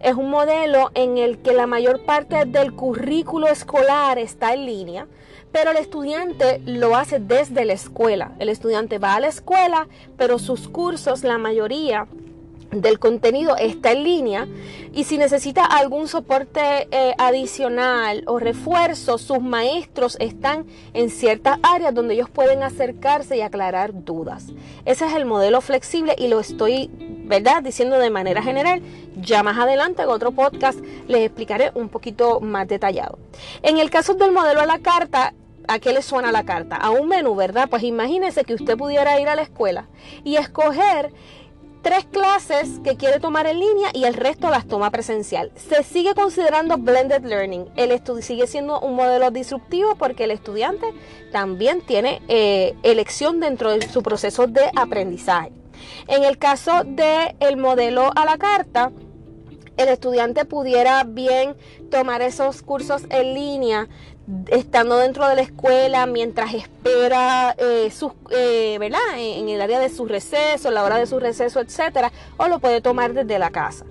es 0.00 0.14
un 0.14 0.30
modelo 0.30 0.90
en 0.94 1.18
el 1.18 1.38
que 1.38 1.52
la 1.52 1.66
mayor 1.66 2.04
parte 2.04 2.44
del 2.44 2.72
currículo 2.72 3.46
escolar 3.46 4.18
está 4.18 4.54
en 4.54 4.66
línea 4.66 5.06
pero 5.56 5.70
el 5.70 5.78
estudiante 5.78 6.60
lo 6.66 6.96
hace 6.96 7.18
desde 7.18 7.64
la 7.64 7.72
escuela. 7.72 8.32
El 8.38 8.50
estudiante 8.50 8.98
va 8.98 9.14
a 9.14 9.20
la 9.20 9.28
escuela, 9.28 9.88
pero 10.18 10.38
sus 10.38 10.68
cursos, 10.68 11.24
la 11.24 11.38
mayoría 11.38 12.06
del 12.72 12.98
contenido 12.98 13.56
está 13.56 13.92
en 13.92 14.04
línea 14.04 14.48
y 14.92 15.04
si 15.04 15.16
necesita 15.16 15.64
algún 15.64 16.08
soporte 16.08 16.88
eh, 16.90 17.14
adicional 17.16 18.22
o 18.26 18.38
refuerzo, 18.38 19.16
sus 19.16 19.40
maestros 19.40 20.18
están 20.20 20.66
en 20.92 21.08
ciertas 21.08 21.58
áreas 21.62 21.94
donde 21.94 22.12
ellos 22.12 22.28
pueden 22.28 22.62
acercarse 22.62 23.38
y 23.38 23.40
aclarar 23.40 24.04
dudas. 24.04 24.48
Ese 24.84 25.06
es 25.06 25.14
el 25.14 25.24
modelo 25.24 25.62
flexible 25.62 26.14
y 26.18 26.28
lo 26.28 26.38
estoy, 26.38 26.90
¿verdad? 27.24 27.62
Diciendo 27.62 27.98
de 27.98 28.10
manera 28.10 28.42
general. 28.42 28.82
Ya 29.18 29.42
más 29.42 29.56
adelante 29.56 30.02
en 30.02 30.10
otro 30.10 30.32
podcast 30.32 30.78
les 31.08 31.22
explicaré 31.22 31.70
un 31.74 31.88
poquito 31.88 32.40
más 32.40 32.68
detallado. 32.68 33.18
En 33.62 33.78
el 33.78 33.88
caso 33.88 34.12
del 34.12 34.32
modelo 34.32 34.60
a 34.60 34.66
la 34.66 34.80
carta, 34.80 35.32
¿A 35.68 35.78
qué 35.78 35.92
le 35.92 36.02
suena 36.02 36.32
la 36.32 36.44
carta? 36.44 36.76
A 36.76 36.90
un 36.90 37.08
menú, 37.08 37.34
¿verdad? 37.34 37.68
Pues 37.68 37.82
imagínese 37.82 38.44
que 38.44 38.54
usted 38.54 38.76
pudiera 38.76 39.20
ir 39.20 39.28
a 39.28 39.36
la 39.36 39.42
escuela 39.42 39.88
y 40.24 40.36
escoger 40.36 41.12
tres 41.82 42.04
clases 42.04 42.80
que 42.82 42.96
quiere 42.96 43.20
tomar 43.20 43.46
en 43.46 43.60
línea 43.60 43.90
y 43.92 44.04
el 44.04 44.14
resto 44.14 44.50
las 44.50 44.66
toma 44.66 44.90
presencial. 44.90 45.52
Se 45.54 45.84
sigue 45.84 46.14
considerando 46.14 46.78
blended 46.78 47.24
learning. 47.24 47.66
El 47.76 47.92
estudio 47.92 48.22
sigue 48.22 48.46
siendo 48.46 48.80
un 48.80 48.96
modelo 48.96 49.30
disruptivo 49.30 49.94
porque 49.94 50.24
el 50.24 50.32
estudiante 50.32 50.86
también 51.30 51.80
tiene 51.82 52.22
eh, 52.26 52.74
elección 52.82 53.38
dentro 53.38 53.70
de 53.70 53.88
su 53.88 54.02
proceso 54.02 54.48
de 54.48 54.70
aprendizaje. 54.74 55.52
En 56.08 56.24
el 56.24 56.38
caso 56.38 56.82
del 56.84 57.56
modelo 57.56 58.10
a 58.16 58.24
la 58.24 58.36
carta, 58.36 58.90
el 59.76 59.88
estudiante 59.88 60.44
pudiera 60.44 61.04
bien 61.04 61.54
tomar 61.90 62.22
esos 62.22 62.62
cursos 62.62 63.02
en 63.10 63.34
línea 63.34 63.88
estando 64.48 64.96
dentro 64.98 65.28
de 65.28 65.36
la 65.36 65.42
escuela 65.42 66.06
mientras 66.06 66.54
espera 66.54 67.54
eh, 67.58 67.90
sus, 67.90 68.12
eh, 68.30 68.76
¿verdad? 68.78 69.00
En, 69.16 69.48
el 69.48 69.60
área 69.60 69.78
de 69.78 69.88
su 69.88 70.06
receso, 70.06 70.70
la 70.70 70.82
hora 70.84 70.98
de 70.98 71.06
su 71.06 71.20
receso, 71.20 71.60
etcétera, 71.60 72.12
o 72.36 72.48
lo 72.48 72.58
puede 72.58 72.80
tomar 72.80 73.12
desde 73.12 73.38
la 73.38 73.50
casa. 73.50 73.84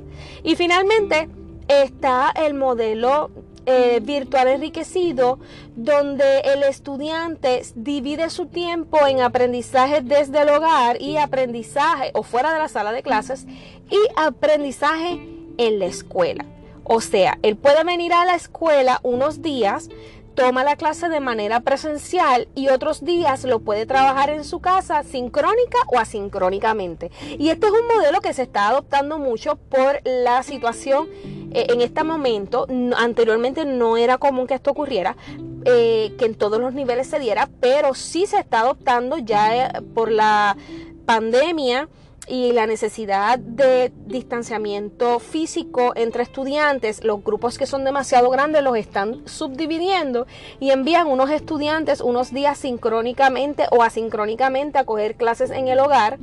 Y 0.43 0.55
finalmente 0.55 1.29
está 1.67 2.33
el 2.35 2.53
modelo 2.53 3.31
eh, 3.65 3.99
virtual 4.01 4.47
enriquecido, 4.49 5.39
donde 5.75 6.39
el 6.41 6.63
estudiante 6.63 7.63
divide 7.75 8.29
su 8.29 8.45
tiempo 8.47 9.07
en 9.07 9.21
aprendizaje 9.21 10.01
desde 10.01 10.41
el 10.41 10.49
hogar 10.49 11.01
y 11.01 11.17
aprendizaje 11.17 12.11
o 12.13 12.23
fuera 12.23 12.53
de 12.53 12.59
la 12.59 12.67
sala 12.67 12.91
de 12.91 13.01
clases 13.01 13.45
y 13.89 13.97
aprendizaje 14.17 15.27
en 15.57 15.79
la 15.79 15.85
escuela. 15.85 16.45
O 16.87 17.01
sea, 17.01 17.39
él 17.41 17.55
puede 17.55 17.83
venir 17.83 18.13
a 18.13 18.25
la 18.25 18.35
escuela 18.35 18.99
unos 19.01 19.41
días, 19.41 19.89
toma 20.35 20.63
la 20.63 20.75
clase 20.75 21.09
de 21.09 21.19
manera 21.19 21.61
presencial 21.61 22.47
y 22.55 22.67
otros 22.67 23.03
días 23.03 23.43
lo 23.45 23.59
puede 23.59 23.85
trabajar 23.85 24.29
en 24.29 24.43
su 24.43 24.59
casa 24.59 25.01
sincrónica 25.03 25.77
o 25.87 25.97
asincrónicamente. 25.97 27.09
Y 27.39 27.49
este 27.49 27.67
es 27.67 27.73
un 27.73 27.87
modelo 27.87 28.19
que 28.19 28.33
se 28.33 28.43
está 28.43 28.67
adoptando 28.67 29.17
mucho 29.17 29.55
por 29.55 30.01
la 30.03 30.43
situación 30.43 31.07
eh, 31.51 31.67
en 31.69 31.81
este 31.81 32.03
momento. 32.03 32.67
Anteriormente 32.97 33.65
no 33.65 33.97
era 33.97 34.17
común 34.17 34.45
que 34.45 34.55
esto 34.55 34.71
ocurriera, 34.71 35.15
eh, 35.63 36.13
que 36.19 36.25
en 36.25 36.35
todos 36.35 36.59
los 36.59 36.73
niveles 36.73 37.07
se 37.07 37.19
diera, 37.19 37.49
pero 37.61 37.93
sí 37.93 38.25
se 38.25 38.37
está 38.37 38.59
adoptando 38.59 39.17
ya 39.17 39.67
eh, 39.67 39.81
por 39.93 40.11
la 40.11 40.57
pandemia 41.05 41.87
y 42.27 42.51
la 42.53 42.65
necesidad 42.65 43.37
de 43.39 43.91
distanciamiento 44.07 45.19
físico 45.19 45.93
entre 45.95 46.23
estudiantes, 46.23 47.03
los 47.03 47.23
grupos 47.23 47.57
que 47.57 47.65
son 47.65 47.83
demasiado 47.83 48.29
grandes 48.29 48.63
los 48.63 48.77
están 48.77 49.27
subdividiendo 49.27 50.25
y 50.59 50.71
envían 50.71 51.07
unos 51.07 51.29
estudiantes 51.29 52.01
unos 52.01 52.31
días 52.31 52.57
sincrónicamente 52.57 53.65
o 53.71 53.83
asincrónicamente 53.83 54.77
a 54.77 54.85
coger 54.85 55.15
clases 55.15 55.51
en 55.51 55.67
el 55.67 55.79
hogar, 55.79 56.17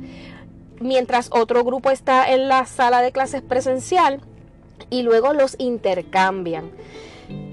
mientras 0.79 1.29
otro 1.31 1.63
grupo 1.63 1.91
está 1.91 2.31
en 2.31 2.47
la 2.47 2.65
sala 2.65 3.01
de 3.01 3.11
clases 3.11 3.41
presencial 3.41 4.19
y 4.89 5.03
luego 5.03 5.33
los 5.33 5.55
intercambian. 5.59 6.69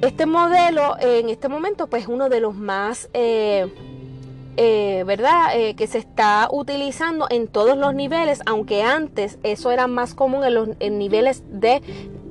Este 0.02 0.26
modelo 0.26 0.96
en 1.00 1.28
este 1.28 1.48
momento 1.48 1.86
pues 1.86 2.02
es 2.02 2.08
uno 2.08 2.28
de 2.28 2.40
los 2.40 2.54
más... 2.54 3.08
Eh, 3.14 3.68
eh, 4.56 5.04
¿verdad? 5.06 5.50
Eh, 5.54 5.74
que 5.74 5.86
se 5.86 5.98
está 5.98 6.48
utilizando 6.50 7.26
en 7.30 7.48
todos 7.48 7.76
los 7.76 7.94
niveles, 7.94 8.40
aunque 8.46 8.82
antes 8.82 9.38
eso 9.42 9.70
era 9.70 9.86
más 9.86 10.14
común 10.14 10.44
en 10.44 10.54
los 10.54 10.68
niveles 10.78 11.42
de 11.48 11.80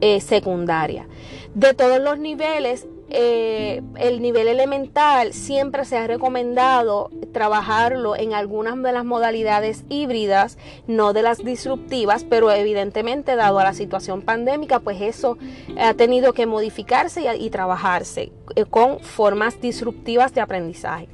eh, 0.02 0.22
secundaria. 0.22 1.08
De 1.56 1.74
todos 1.74 2.00
los 2.00 2.20
niveles, 2.20 2.88
el 3.12 4.22
nivel 4.22 4.48
elemental 4.48 5.34
siempre 5.34 5.84
se 5.84 5.98
ha 5.98 6.06
recomendado 6.06 7.10
trabajarlo 7.34 8.16
en 8.16 8.36
algunas 8.36 8.80
de 8.84 8.92
las 8.92 9.04
modalidades 9.04 9.84
híbridas, 9.90 10.60
no 10.86 11.12
de 11.12 11.24
las 11.24 11.40
disruptivas, 11.40 12.24
pero 12.24 12.52
evidentemente 12.52 13.36
dado 13.36 13.58
a 13.58 13.64
la 13.64 13.74
situación 13.74 14.22
pandémica, 14.22 14.80
pues 14.80 15.02
eso 15.02 15.40
ha 15.80 15.96
tenido 15.96 16.34
que 16.34 16.46
modificarse 16.46 17.36
y 17.36 17.50
trabajarse 17.50 18.32
con 18.70 19.00
formas 19.00 19.60
disruptivas 19.60 20.36
de 20.36 20.42
aprendizaje. 20.42 21.08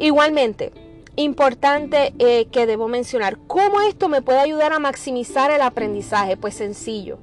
Igualmente, 0.00 0.72
importante 1.16 2.14
eh, 2.18 2.46
que 2.46 2.64
debo 2.64 2.88
mencionar, 2.88 3.36
¿cómo 3.46 3.82
esto 3.82 4.08
me 4.08 4.22
puede 4.22 4.38
ayudar 4.38 4.72
a 4.72 4.78
maximizar 4.78 5.50
el 5.50 5.60
aprendizaje? 5.60 6.38
Pues 6.38 6.54
sencillo, 6.54 7.18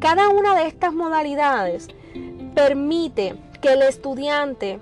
cada 0.00 0.30
una 0.30 0.54
de 0.54 0.66
estas 0.66 0.94
modalidades 0.94 1.88
permite 2.54 3.34
que 3.60 3.74
el 3.74 3.82
estudiante 3.82 4.78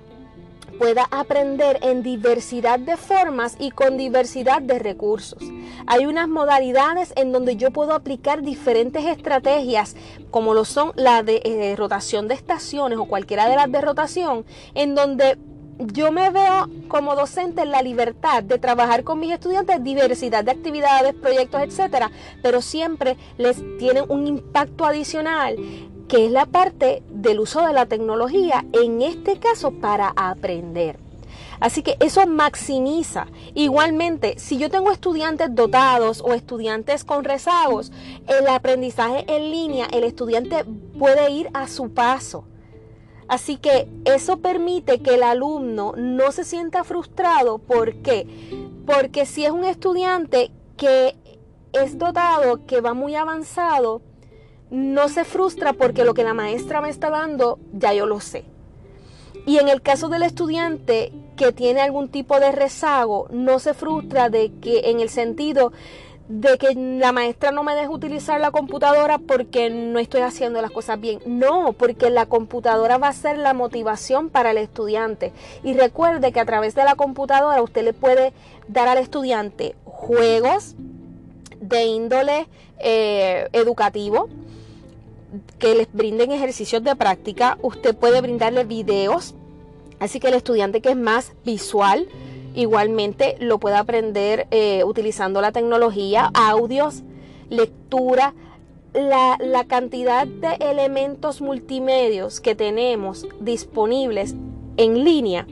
pueda 0.79 1.09
aprender 1.11 1.77
en 1.81 2.03
diversidad 2.03 2.79
de 2.79 2.95
formas 2.95 3.57
y 3.59 3.71
con 3.71 3.97
diversidad 3.97 4.61
de 4.61 4.79
recursos. 4.79 5.43
Hay 5.87 6.05
unas 6.05 6.29
modalidades 6.29 7.11
en 7.17 7.33
donde 7.33 7.57
yo 7.57 7.71
puedo 7.71 7.93
aplicar 7.93 8.43
diferentes 8.43 9.03
estrategias, 9.05 9.97
como 10.31 10.53
lo 10.53 10.63
son 10.63 10.93
la 10.95 11.21
de 11.21 11.41
eh, 11.43 11.75
rotación 11.75 12.29
de 12.29 12.35
estaciones 12.35 12.97
o 12.97 13.05
cualquiera 13.05 13.49
de 13.49 13.57
las 13.57 13.69
de 13.69 13.81
rotación, 13.81 14.45
en 14.73 14.95
donde 14.95 15.37
yo 15.79 16.11
me 16.11 16.29
veo 16.29 16.69
como 16.87 17.15
docente 17.15 17.61
en 17.61 17.71
la 17.71 17.81
libertad 17.81 18.43
de 18.43 18.59
trabajar 18.59 19.03
con 19.03 19.19
mis 19.19 19.31
estudiantes 19.31 19.83
diversidad 19.83 20.43
de 20.43 20.51
actividades, 20.51 21.13
proyectos, 21.13 21.61
etcétera, 21.61 22.11
pero 22.41 22.61
siempre 22.61 23.17
les 23.37 23.61
tienen 23.77 24.05
un 24.09 24.27
impacto 24.27 24.85
adicional 24.85 25.55
que 26.07 26.25
es 26.25 26.31
la 26.31 26.45
parte 26.45 27.03
del 27.09 27.39
uso 27.39 27.65
de 27.65 27.71
la 27.71 27.85
tecnología, 27.85 28.65
en 28.73 29.01
este 29.01 29.39
caso 29.39 29.71
para 29.71 30.11
aprender. 30.15 30.99
Así 31.61 31.83
que 31.83 31.95
eso 31.99 32.25
maximiza. 32.27 33.27
Igualmente, 33.53 34.37
si 34.37 34.57
yo 34.57 34.69
tengo 34.69 34.91
estudiantes 34.91 35.53
dotados 35.55 36.21
o 36.25 36.33
estudiantes 36.33 37.05
con 37.05 37.23
rezagos, 37.23 37.91
el 38.27 38.47
aprendizaje 38.47 39.23
en 39.27 39.51
línea, 39.51 39.87
el 39.93 40.03
estudiante 40.03 40.65
puede 40.97 41.31
ir 41.31 41.49
a 41.53 41.67
su 41.67 41.93
paso. 41.93 42.45
Así 43.31 43.55
que 43.55 43.87
eso 44.03 44.39
permite 44.39 44.99
que 44.99 45.15
el 45.15 45.23
alumno 45.23 45.93
no 45.95 46.33
se 46.33 46.43
sienta 46.43 46.83
frustrado. 46.83 47.59
¿Por 47.59 47.95
qué? 48.01 48.27
Porque 48.85 49.25
si 49.25 49.45
es 49.45 49.51
un 49.51 49.63
estudiante 49.63 50.51
que 50.75 51.15
es 51.71 51.97
dotado, 51.97 52.65
que 52.65 52.81
va 52.81 52.93
muy 52.93 53.15
avanzado, 53.15 54.01
no 54.69 55.07
se 55.07 55.23
frustra 55.23 55.71
porque 55.71 56.03
lo 56.03 56.13
que 56.13 56.25
la 56.25 56.33
maestra 56.33 56.81
me 56.81 56.89
está 56.89 57.09
dando 57.09 57.57
ya 57.71 57.93
yo 57.93 58.05
lo 58.05 58.19
sé. 58.19 58.43
Y 59.45 59.59
en 59.59 59.69
el 59.69 59.81
caso 59.81 60.09
del 60.09 60.23
estudiante 60.23 61.13
que 61.37 61.53
tiene 61.53 61.79
algún 61.79 62.09
tipo 62.09 62.37
de 62.37 62.51
rezago, 62.51 63.27
no 63.31 63.59
se 63.59 63.73
frustra 63.73 64.27
de 64.29 64.51
que 64.59 64.89
en 64.89 64.99
el 64.99 65.07
sentido 65.07 65.71
de 66.27 66.57
que 66.57 66.73
la 66.75 67.11
maestra 67.11 67.51
no 67.51 67.63
me 67.63 67.75
deje 67.75 67.89
utilizar 67.89 68.39
la 68.39 68.51
computadora 68.51 69.17
porque 69.17 69.69
no 69.69 69.99
estoy 69.99 70.21
haciendo 70.21 70.61
las 70.61 70.71
cosas 70.71 70.99
bien. 70.99 71.19
No, 71.25 71.73
porque 71.73 72.09
la 72.09 72.25
computadora 72.25 72.97
va 72.97 73.09
a 73.09 73.13
ser 73.13 73.37
la 73.37 73.53
motivación 73.53 74.29
para 74.29 74.51
el 74.51 74.57
estudiante. 74.57 75.33
Y 75.63 75.73
recuerde 75.73 76.31
que 76.31 76.39
a 76.39 76.45
través 76.45 76.75
de 76.75 76.83
la 76.83 76.95
computadora 76.95 77.61
usted 77.61 77.83
le 77.83 77.93
puede 77.93 78.33
dar 78.67 78.87
al 78.87 78.97
estudiante 78.97 79.75
juegos 79.85 80.75
de 81.59 81.85
índole 81.85 82.47
eh, 82.79 83.47
educativo 83.53 84.29
que 85.59 85.75
les 85.75 85.91
brinden 85.93 86.31
ejercicios 86.31 86.83
de 86.83 86.95
práctica. 86.95 87.57
Usted 87.61 87.95
puede 87.95 88.21
brindarle 88.21 88.63
videos. 88.63 89.35
Así 89.99 90.19
que 90.19 90.29
el 90.29 90.33
estudiante 90.33 90.81
que 90.81 90.89
es 90.89 90.97
más 90.97 91.33
visual, 91.45 92.07
Igualmente 92.53 93.35
lo 93.39 93.59
puede 93.59 93.75
aprender 93.75 94.47
eh, 94.51 94.83
utilizando 94.83 95.41
la 95.41 95.51
tecnología, 95.51 96.29
audios, 96.33 97.03
lectura, 97.49 98.33
la, 98.93 99.37
cantidad 99.67 100.27
de 100.27 100.55
elementos 100.59 101.41
multimedios 101.41 102.41
que 102.41 102.55
tenemos 102.55 103.25
disponibles 103.39 104.35
en 104.75 105.05
línea 105.05 105.47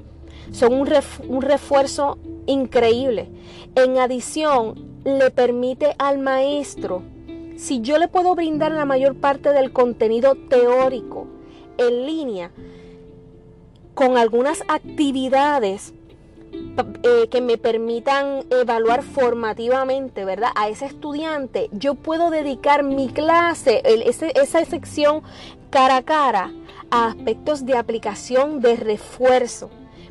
son 0.52 0.74
un, 0.74 0.90
un 1.28 1.42
refuerzo 1.42 2.18
increíble. 2.48 3.30
En 3.76 3.98
adición, 3.98 4.90
le 5.06 5.32
permite 5.32 5.96
al 5.98 6.18
maestro, 6.18 7.04
si 7.56 7.80
yo 7.82 7.98
le 7.98 8.10
puedo 8.10 8.36
brindar 8.36 8.72
la 8.72 8.86
mayor 8.86 9.16
parte 9.16 9.54
del 9.54 9.72
contenido 9.72 10.36
teórico 10.36 11.28
en 11.78 12.06
línea, 12.06 12.52
con 13.94 14.18
algunas 14.18 14.64
actividades 14.68 15.94
eh, 17.04 17.28
que 17.30 17.42
me 17.42 17.58
permitan 17.58 18.44
evaluar 18.50 19.04
formativamente, 19.04 20.26
¿verdad? 20.26 20.50
A 20.56 20.70
ese 20.70 20.86
estudiante, 20.86 21.70
yo 21.72 21.96
puedo 21.96 22.30
dedicar 22.30 22.84
mi 22.84 23.10
clase, 23.10 23.82
esa 23.86 24.64
sección 24.66 25.24
cara 25.70 25.98
a 25.98 26.04
cara, 26.04 26.52
a 26.92 27.08
aspectos 27.08 27.66
de 27.66 27.78
aplicación 27.78 28.62
de 28.62 28.76
refuerzo. 28.76 29.70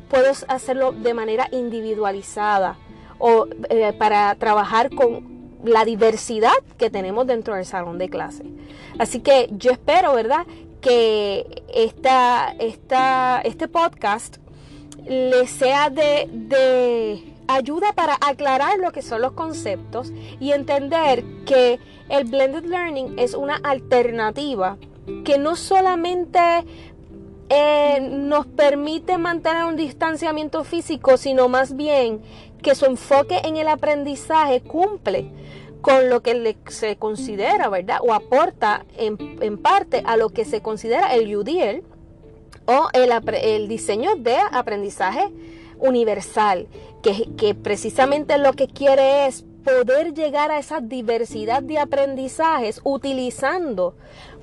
Puedo 0.09 0.31
hacerlo 0.47 0.91
de 0.91 1.13
manera 1.13 1.47
individualizada 1.51 2.77
o 3.17 3.47
eh, 3.69 3.93
para 3.93 4.33
trabajar 4.35 4.89
con 4.93 5.39
la 5.63 5.85
diversidad 5.85 6.53
que 6.77 6.89
tenemos 6.89 7.27
dentro 7.27 7.55
del 7.55 7.65
salón 7.65 7.97
de 7.97 8.09
clase. 8.09 8.43
Así 8.97 9.19
que 9.19 9.49
yo 9.51 9.71
espero, 9.71 10.13
¿verdad? 10.13 10.45
Que 10.81 11.63
esta, 11.73 12.55
esta, 12.59 13.41
este 13.41 13.67
podcast 13.67 14.37
le 15.09 15.47
sea 15.47 15.89
de, 15.89 17.33
ayuda 17.47 17.93
para 17.93 18.15
aclarar 18.21 18.77
lo 18.77 18.91
que 18.91 19.01
son 19.01 19.21
los 19.21 19.31
conceptos 19.31 20.13
y 20.39 20.51
entender 20.51 21.23
que 21.45 21.79
el 22.09 22.25
blended 22.25 22.65
learning 22.65 23.17
es 23.17 23.33
una 23.33 23.55
alternativa 23.55 24.77
que 25.25 25.39
no 25.39 25.55
solamente 25.55 26.39
eh, 27.49 27.99
nos 28.01 28.45
permite 28.45 29.17
mantener 29.17 29.65
un 29.65 29.75
distanciamiento 29.75 30.63
físico, 30.63 31.17
sino 31.17 31.49
más 31.49 31.75
bien 31.75 32.21
que 32.61 32.75
su 32.75 32.85
enfoque 32.85 33.41
en 33.43 33.57
el 33.57 33.67
aprendizaje 33.67 34.61
cumple 34.61 35.31
con 35.81 36.09
lo 36.09 36.21
que 36.21 36.55
se 36.67 36.97
considera, 36.97 37.67
¿verdad? 37.69 37.97
O 38.03 38.13
aporta 38.13 38.85
en, 38.95 39.17
en 39.41 39.57
parte 39.57 40.03
a 40.05 40.17
lo 40.17 40.29
que 40.29 40.45
se 40.45 40.61
considera 40.61 41.15
el 41.15 41.35
UDL, 41.35 41.83
o 42.69 42.87
el, 42.93 43.67
diseño 43.67 44.15
de 44.15 44.37
aprendizaje 44.51 45.31
universal, 45.79 46.67
que, 47.01 47.55
precisamente 47.55 48.37
lo 48.37 48.53
que 48.53 48.67
quiere 48.67 49.25
es 49.25 49.43
poder 49.63 50.13
llegar 50.13 50.51
a 50.51 50.59
esa 50.59 50.79
diversidad 50.79 51.63
de 51.63 51.79
aprendizajes 51.79 52.79
utilizando 52.83 53.95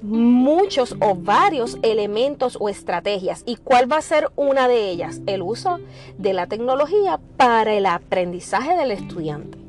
muchos 0.03 0.97
o 1.01 1.15
varios 1.15 1.79
elementos 1.83 2.57
o 2.61 2.69
estrategias. 2.69 3.45
¿Y 3.47 3.57
cuál 3.57 3.91
va 3.91 3.99
a 3.99 4.03
ser 4.03 4.31
una 4.35 4.67
de 4.67 4.91
ellas? 4.91 5.21
El 5.27 5.43
uso 5.43 5.79
de 6.19 6.33
la 6.33 6.49
tecnología 6.49 7.21
para 7.37 7.75
el 7.75 7.87
aprendizaje 7.87 8.77
del 8.77 8.91
estudiante. 8.91 9.65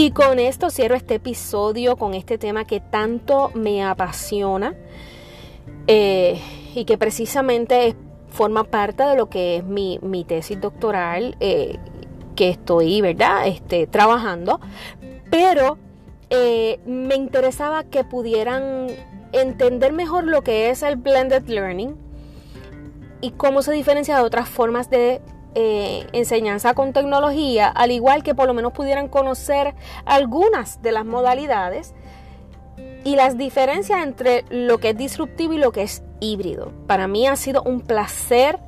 Y 0.00 0.12
con 0.12 0.38
esto 0.38 0.70
cierro 0.70 0.94
este 0.94 1.16
episodio 1.16 1.96
con 1.96 2.14
este 2.14 2.38
tema 2.38 2.64
que 2.64 2.78
tanto 2.78 3.50
me 3.54 3.82
apasiona 3.82 4.76
eh, 5.88 6.40
y 6.72 6.84
que 6.84 6.96
precisamente 6.96 7.96
forma 8.28 8.62
parte 8.62 9.02
de 9.02 9.16
lo 9.16 9.28
que 9.28 9.56
es 9.56 9.64
mi, 9.64 9.98
tesis 10.24 10.60
doctoral 10.60 11.36
eh, 11.40 11.80
que 12.36 12.50
estoy, 12.50 13.00
¿verdad? 13.00 13.48
Este, 13.48 13.88
trabajando. 13.88 14.60
Pero 15.32 15.78
eh, 16.30 16.78
me 16.86 17.16
interesaba 17.16 17.82
que 17.82 18.04
pudieran 18.04 18.86
entender 19.32 19.92
mejor 19.92 20.22
lo 20.22 20.42
que 20.42 20.70
es 20.70 20.84
el 20.84 20.94
blended 20.94 21.48
learning 21.48 21.96
y 23.20 23.32
cómo 23.32 23.62
se 23.62 23.72
diferencia 23.72 24.16
de 24.16 24.22
otras 24.22 24.48
formas 24.48 24.90
de 24.90 25.20
eh, 25.54 26.06
enseñanza 26.12 26.74
con 26.74 26.92
tecnología, 26.92 27.68
al 27.68 27.90
igual 27.90 28.22
que 28.22 28.34
por 28.34 28.46
lo 28.46 28.54
menos 28.54 28.72
pudieran 28.72 29.08
conocer 29.08 29.74
algunas 30.04 30.82
de 30.82 30.92
las 30.92 31.04
modalidades 31.04 31.94
y 33.04 33.16
las 33.16 33.38
diferencias 33.38 34.02
entre 34.02 34.44
lo 34.50 34.78
que 34.78 34.90
es 34.90 34.96
disruptivo 34.96 35.54
y 35.54 35.58
lo 35.58 35.72
que 35.72 35.82
es 35.82 36.02
híbrido. 36.20 36.72
Para 36.86 37.08
mí 37.08 37.26
ha 37.26 37.36
sido 37.36 37.62
un 37.62 37.80
placer 37.80 38.58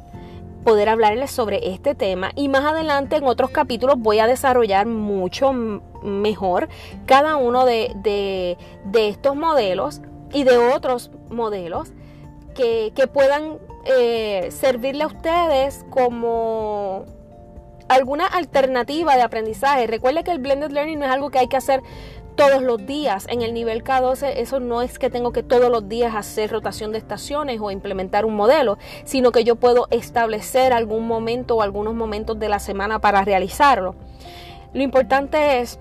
poder 0.64 0.88
hablarles 0.88 1.30
sobre 1.30 1.72
este 1.72 1.94
tema 1.94 2.30
y 2.34 2.48
más 2.48 2.64
adelante 2.64 3.16
en 3.16 3.24
otros 3.24 3.50
capítulos 3.50 3.96
voy 3.98 4.18
a 4.18 4.26
desarrollar 4.26 4.86
mucho 4.86 5.52
mejor 5.52 6.68
cada 7.06 7.36
uno 7.36 7.64
de, 7.64 8.56
estos 8.94 9.36
modelos 9.36 10.02
y 10.32 10.44
de 10.44 10.58
otros 10.58 11.10
modelos 11.30 11.92
que, 12.54 12.92
puedan 13.12 13.58
eh, 13.84 14.48
servirle 14.50 15.04
a 15.04 15.06
ustedes 15.06 15.84
como 15.90 17.04
alguna 17.88 18.26
alternativa 18.26 19.16
de 19.16 19.22
aprendizaje. 19.22 19.86
Recuerde 19.86 20.22
que 20.22 20.30
el 20.30 20.38
blended 20.38 20.70
learning 20.70 20.98
no 20.98 21.06
es 21.06 21.10
algo 21.10 21.30
que 21.30 21.38
hay 21.38 21.48
que 21.48 21.56
hacer 21.56 21.82
todos 22.36 22.62
los 22.62 22.86
días. 22.86 23.26
En 23.28 23.42
el 23.42 23.52
nivel 23.52 23.82
K12 23.82 24.32
eso 24.36 24.60
no 24.60 24.80
es 24.80 24.98
que 24.98 25.10
tengo 25.10 25.32
que 25.32 25.42
todos 25.42 25.70
los 25.70 25.88
días 25.88 26.14
hacer 26.14 26.50
rotación 26.50 26.92
de 26.92 26.98
estaciones 26.98 27.60
o 27.60 27.70
implementar 27.70 28.24
un 28.24 28.34
modelo, 28.34 28.78
sino 29.04 29.32
que 29.32 29.44
yo 29.44 29.56
puedo 29.56 29.88
establecer 29.90 30.72
algún 30.72 31.06
momento 31.06 31.56
o 31.56 31.62
algunos 31.62 31.94
momentos 31.94 32.38
de 32.38 32.48
la 32.48 32.58
semana 32.58 33.00
para 33.00 33.24
realizarlo. 33.24 33.94
Lo 34.72 34.82
importante 34.82 35.60
es 35.60 35.78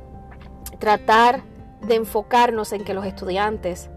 tratar 0.80 1.44
de 1.82 1.96
enfocarnos 1.96 2.74
en 2.74 2.84
que 2.84 2.94
los 2.94 3.06
estudiantes 3.06 3.90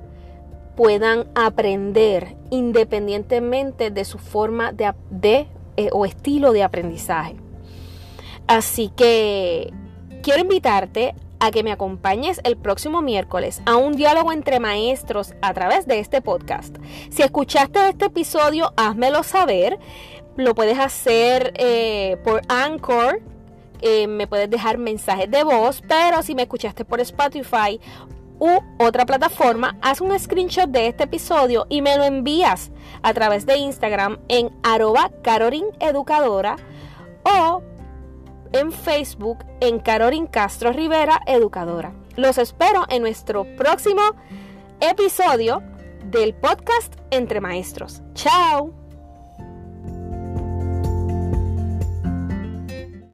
puedan 0.77 1.29
aprender 1.35 2.37
independientemente 2.51 3.91
de 3.91 4.05
su 4.05 4.19
forma 4.19 4.73
de, 4.73 5.47
eh, 5.77 5.89
o 5.93 6.05
estilo 6.05 6.53
de 6.53 6.63
aprendizaje. 6.63 7.37
Así 8.47 8.91
que 8.95 9.73
quiero 10.23 10.41
invitarte 10.41 11.15
a 11.41 11.51
que 11.51 11.65
me 11.65 11.73
acompañes 11.73 12.41
el 12.45 12.57
próximo 12.57 13.03
miércoles 13.03 13.63
a 13.67 13.77
un 13.77 13.97
diálogo 13.97 14.33
entre 14.33 14.61
maestros 14.61 15.35
a 15.43 15.53
través 15.53 15.87
de 15.87 15.99
este 15.99 16.23
podcast. 16.23 16.77
Si 17.11 17.23
escuchaste 17.23 17.89
este 17.89 18.07
episodio, 18.07 18.73
házmelo 18.77 19.25
saber. 19.25 19.79
Lo 20.37 20.55
puedes 20.55 20.79
hacer 20.79 21.53
eh, 21.57 22.17
por 22.23 22.43
Anchor. 22.49 23.21
Eh, 23.81 24.07
me 24.07 24.29
puedes 24.29 24.49
dejar 24.49 24.79
mensajes 24.79 25.29
de 25.29 25.43
voz, 25.43 25.83
pero 25.89 26.23
si 26.23 26.37
me 26.37 26.43
escuchaste 26.43 26.85
por 26.85 27.01
Spotify 27.01 27.81
u 28.43 28.61
otra 28.79 29.07
plataforma, 29.07 29.77
haz 29.81 30.01
un 30.01 30.19
screenshot 30.19 30.69
de 30.69 30.89
este 30.89 31.05
episodio 31.05 31.65
y 31.69 31.81
me 31.81 31.97
lo 31.97 32.03
envías 32.03 32.73
a 33.03 33.15
través 33.15 33.47
de 33.47 33.57
Instagram 33.57 34.19
en 34.27 34.51
arroba 34.65 35.13
Educadora 35.79 36.57
o 37.23 37.63
en 38.53 38.73
Facebook 38.73 39.45
en 39.61 39.79
Carolyn 39.79 40.27
Castro 40.27 40.73
Rivera 40.73 41.21
Educadora. 41.25 41.93
Los 42.17 42.37
espero 42.37 42.85
en 42.89 43.03
nuestro 43.03 43.45
próximo 43.57 44.03
episodio 44.81 45.63
del 46.07 46.35
podcast 46.35 46.97
Entre 47.13 47.41
Maestros. 47.41 48.03
¡Chao! 48.15 48.82